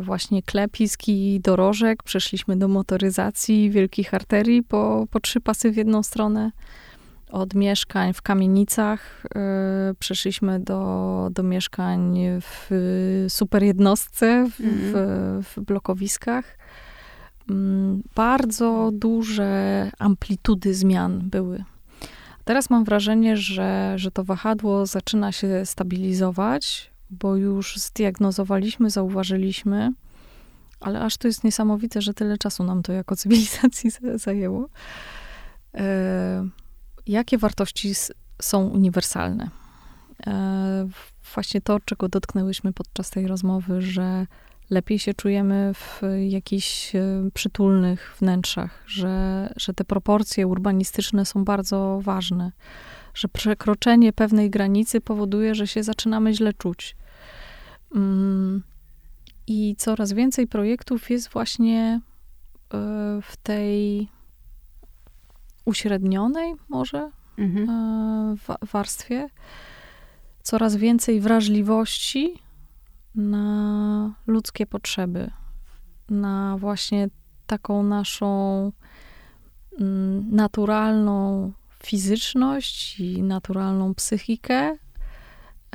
[0.00, 6.02] właśnie klepisk i dorożek przeszliśmy do motoryzacji wielkich arterii po, po trzy pasy w jedną
[6.02, 6.50] stronę.
[7.30, 12.70] Od mieszkań w kamienicach yy, przeszliśmy do, do mieszkań w
[13.28, 14.74] super jednostce, w, mm.
[14.74, 16.56] w, w blokowiskach.
[17.50, 21.64] Mm, bardzo duże amplitudy zmian były.
[22.44, 29.92] Teraz mam wrażenie, że, że to wahadło zaczyna się stabilizować, bo już zdiagnozowaliśmy, zauważyliśmy,
[30.80, 33.90] ale aż to jest niesamowite, że tyle czasu nam to jako cywilizacji
[34.24, 34.68] zajęło.
[35.74, 36.48] E,
[37.06, 37.92] jakie wartości
[38.42, 39.50] są uniwersalne?
[40.26, 40.88] E,
[41.34, 44.26] właśnie to, czego dotknęłyśmy podczas tej rozmowy, że
[44.70, 47.00] lepiej się czujemy w jakichś e,
[47.34, 52.52] przytulnych wnętrzach, że, że te proporcje urbanistyczne są bardzo ważne,
[53.14, 56.96] że przekroczenie pewnej granicy powoduje, że się zaczynamy źle czuć.
[57.94, 58.62] Mm,
[59.46, 62.00] I coraz więcej projektów jest właśnie
[62.74, 62.78] e,
[63.22, 64.08] w tej
[65.64, 68.36] uśrednionej, może mhm.
[68.72, 69.28] warstwie.
[70.42, 72.45] Coraz więcej wrażliwości
[73.16, 75.30] na ludzkie potrzeby,
[76.10, 77.08] na właśnie
[77.46, 78.72] taką naszą
[79.80, 81.52] mm, naturalną
[81.82, 84.76] fizyczność i naturalną psychikę.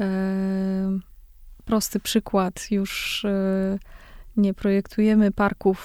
[0.01, 0.99] E,
[1.65, 3.79] prosty przykład, już e,
[4.37, 5.77] nie projektujemy parków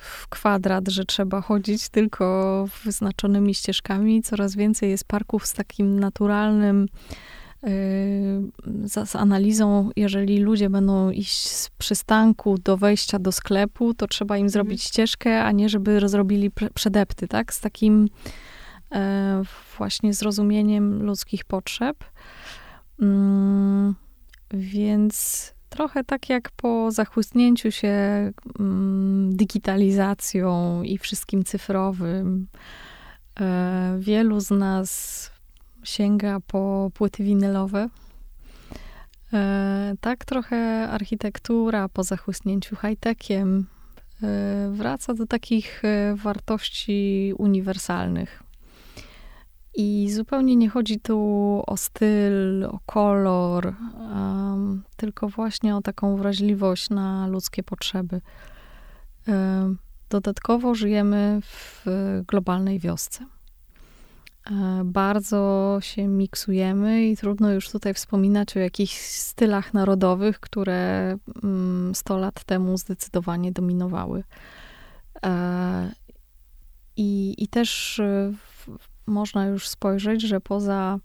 [0.00, 4.22] w kwadrat, że trzeba chodzić tylko wyznaczonymi ścieżkami.
[4.22, 6.88] Coraz więcej jest parków z takim naturalnym
[7.62, 14.36] z, z analizą, jeżeli ludzie będą iść z przystanku do wejścia do sklepu, to trzeba
[14.36, 14.88] im zrobić mhm.
[14.88, 17.54] ścieżkę, a nie żeby rozrobili przedepty, tak?
[17.54, 18.08] Z takim
[18.92, 19.42] e,
[19.78, 21.96] właśnie zrozumieniem ludzkich potrzeb.
[23.00, 23.94] Mm,
[24.50, 27.96] więc trochę tak jak po zachłysnięciu się
[28.58, 32.46] mm, digitalizacją i wszystkim cyfrowym,
[33.40, 35.31] e, wielu z nas
[35.84, 37.88] sięga po płyty winylowe.
[39.32, 43.66] E, tak trochę architektura po zachłysnięciu high-techiem
[44.22, 48.42] e, wraca do takich e, wartości uniwersalnych.
[49.74, 51.18] I zupełnie nie chodzi tu
[51.66, 58.20] o styl, o kolor, um, tylko właśnie o taką wrażliwość na ludzkie potrzeby.
[59.26, 59.78] Um,
[60.10, 61.84] dodatkowo żyjemy w
[62.26, 63.26] globalnej wiosce.
[64.50, 71.16] E, bardzo się miksujemy i trudno już tutaj wspominać o jakichś stylach narodowych, które
[71.94, 74.24] 100 mm, lat temu zdecydowanie dominowały.
[75.24, 75.92] E,
[76.96, 78.32] I, i też e,
[79.06, 80.98] można już spojrzeć, że poza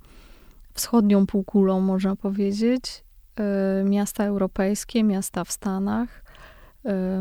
[0.73, 3.03] wschodnią półkulą, można powiedzieć,
[3.85, 6.23] miasta europejskie, miasta w Stanach,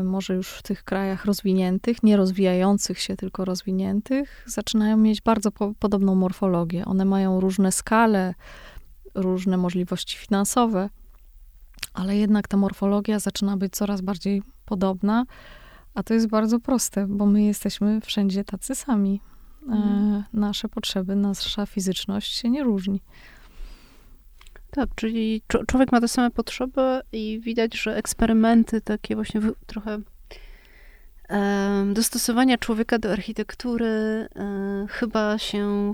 [0.03, 5.73] może już w tych krajach rozwiniętych, nie rozwijających się, tylko rozwiniętych, zaczynają mieć bardzo po,
[5.79, 6.85] podobną morfologię.
[6.85, 8.33] One mają różne skale,
[9.15, 10.89] różne możliwości finansowe,
[11.93, 15.25] ale jednak ta morfologia zaczyna być coraz bardziej podobna,
[15.93, 19.21] a to jest bardzo proste, bo my jesteśmy wszędzie tacy sami.
[19.67, 20.23] Mm.
[20.33, 23.01] Nasze potrzeby, nasza fizyczność się nie różni.
[24.71, 30.01] Tak, czyli człowiek ma te same potrzeby i widać, że eksperymenty takie właśnie trochę
[31.93, 33.87] dostosowania człowieka do architektury
[34.35, 35.91] e, chyba się,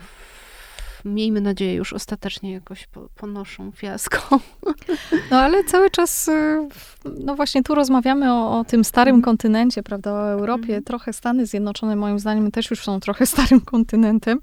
[1.05, 4.19] miejmy nadzieję, już ostatecznie jakoś ponoszą fiasko.
[5.31, 6.69] No ale cały czas, e,
[7.19, 9.21] no właśnie tu rozmawiamy o, o tym starym mm.
[9.21, 10.73] kontynencie, prawda, o Europie.
[10.73, 10.83] Mm.
[10.83, 14.39] Trochę Stany Zjednoczone moim zdaniem też już są trochę starym kontynentem.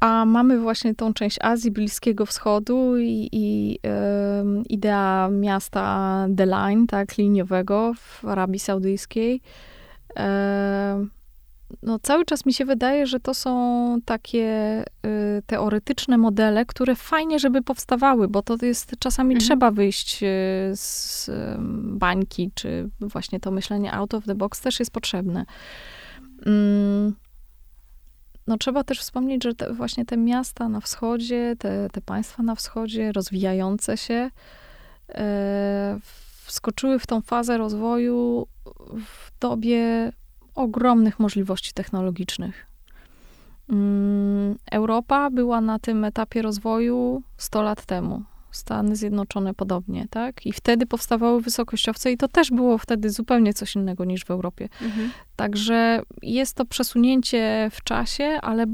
[0.00, 6.86] A mamy właśnie tą część Azji, Bliskiego Wschodu i, i y, idea miasta The Line,
[6.86, 9.40] tak, liniowego w Arabii Saudyjskiej.
[10.10, 10.22] Y,
[11.82, 17.38] no, cały czas mi się wydaje, że to są takie y, teoretyczne modele, które fajnie,
[17.38, 19.46] żeby powstawały, bo to jest czasami mhm.
[19.46, 20.26] trzeba wyjść y,
[20.74, 21.30] z
[21.82, 25.44] bańki, czy właśnie to myślenie out of the box też jest potrzebne.
[26.46, 27.14] Mm,
[28.46, 32.54] no trzeba też wspomnieć, że te, właśnie te miasta na wschodzie, te, te państwa na
[32.54, 34.30] wschodzie, rozwijające się,
[35.08, 35.98] e,
[36.44, 38.46] wskoczyły w tą fazę rozwoju
[38.96, 40.12] w dobie
[40.54, 42.66] ogromnych możliwości technologicznych.
[43.70, 48.22] Mm, Europa była na tym etapie rozwoju 100 lat temu.
[48.56, 50.46] Stany Zjednoczone podobnie, tak?
[50.46, 54.68] I wtedy powstawały wysokościowce i to też było wtedy zupełnie coś innego niż w Europie.
[54.82, 55.10] Mhm.
[55.36, 58.66] Także jest to przesunięcie w czasie, ale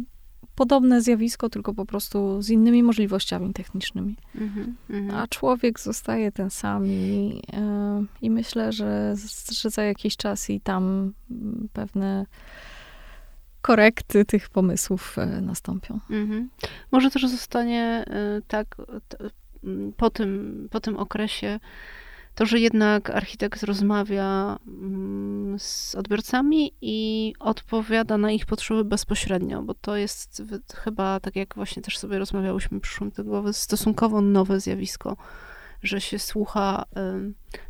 [0.54, 4.16] podobne zjawisko, tylko po prostu z innymi możliwościami technicznymi.
[4.34, 5.20] Mhm, mhm.
[5.20, 9.14] A człowiek zostaje ten sam i, yy, i myślę, że,
[9.52, 11.12] że za jakiś czas i tam
[11.72, 12.26] pewne
[13.62, 16.00] korekty tych pomysłów e, nastąpią.
[16.10, 16.50] Mhm.
[16.92, 18.76] Może też zostanie e, tak
[19.96, 21.60] po tym, po tym okresie
[22.34, 29.74] to, że jednak architekt rozmawia mm, z odbiorcami i odpowiada na ich potrzeby bezpośrednio, bo
[29.74, 30.42] to jest
[30.74, 35.16] chyba, tak jak właśnie też sobie rozmawiałyśmy, mi do głowy, stosunkowo nowe zjawisko,
[35.82, 36.84] że się słucha,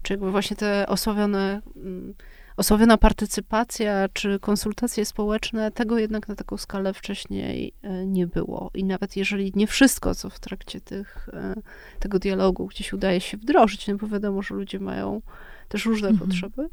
[0.03, 2.15] czy jakby właśnie te osławione mm,
[2.61, 8.71] osławiona partycypacja czy konsultacje społeczne, tego jednak na taką skalę wcześniej e, nie było.
[8.75, 11.55] I nawet jeżeli nie wszystko, co w trakcie tych, e,
[11.99, 15.23] tego dialogu gdzieś udaje się wdrożyć, no bo wiadomo, że ludzie mają
[15.69, 16.29] też różne mhm.
[16.29, 16.69] potrzeby,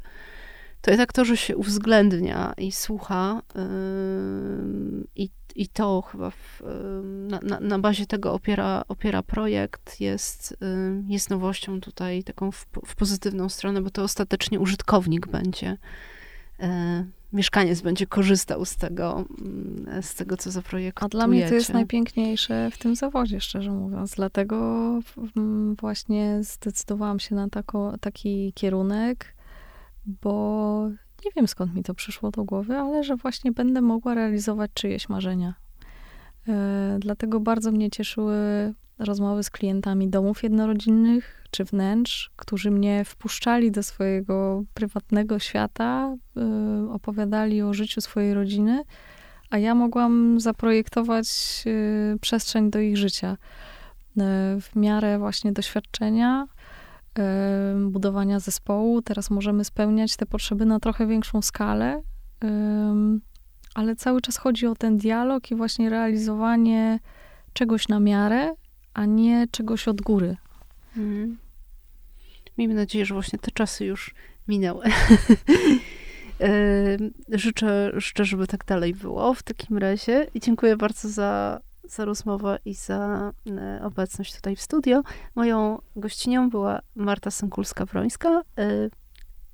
[0.80, 3.62] to jednak to, że się uwzględnia i słucha yy,
[5.16, 10.56] i, i to chyba w, yy, na, na, na, bazie tego opiera, opiera projekt, jest,
[10.60, 15.76] yy, jest nowością tutaj taką w, w, pozytywną stronę, bo to ostatecznie użytkownik będzie
[17.32, 19.24] mieszkaniec będzie korzystał z tego,
[20.00, 21.06] z tego co zaprojektujecie.
[21.06, 24.14] A dla mnie to jest najpiękniejsze w tym zawodzie, szczerze mówiąc.
[24.14, 24.56] Dlatego
[25.36, 29.34] mm, właśnie zdecydowałam się na tako, taki kierunek,
[30.22, 30.88] bo
[31.24, 35.08] nie wiem skąd mi to przyszło do głowy, ale że właśnie będę mogła realizować czyjeś
[35.08, 35.54] marzenia.
[36.48, 38.34] E, dlatego bardzo mnie cieszyły
[38.98, 46.90] rozmowy z klientami domów jednorodzinnych czy wnętrz, którzy mnie wpuszczali do swojego prywatnego świata, e,
[46.92, 48.82] opowiadali o życiu swojej rodziny,
[49.50, 51.28] a ja mogłam zaprojektować
[51.66, 53.36] e, przestrzeń do ich życia
[54.60, 56.46] w miarę właśnie doświadczenia,
[57.86, 59.02] budowania zespołu.
[59.02, 62.02] Teraz możemy spełniać te potrzeby na trochę większą skalę,
[63.74, 67.00] ale cały czas chodzi o ten dialog i właśnie realizowanie
[67.52, 68.54] czegoś na miarę,
[68.94, 70.36] a nie czegoś od góry.
[70.96, 71.38] Mhm.
[72.58, 74.14] Miejmy nadzieję, że właśnie te czasy już
[74.48, 74.84] minęły.
[77.28, 82.58] życzę, życzę, żeby tak dalej było w takim razie i dziękuję bardzo za za rozmowę
[82.64, 85.02] i za e, obecność tutaj w studio.
[85.34, 88.90] Moją gościnią była Marta Sękulska-Wrońska, e,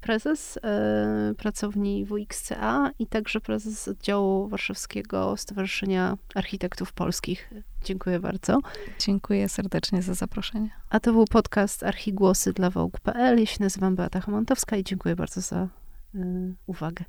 [0.01, 7.51] prezes e, pracowni WXCA i także prezes oddziału warszawskiego Stowarzyszenia Architektów Polskich.
[7.85, 8.59] Dziękuję bardzo.
[8.99, 10.71] Dziękuję serdecznie za zaproszenie.
[10.91, 13.39] A to był podcast Archigłosy dla Vogue.pl.
[13.39, 15.69] Ja się nazywam Beata Hamontowska i dziękuję bardzo za
[16.67, 17.05] uwagę.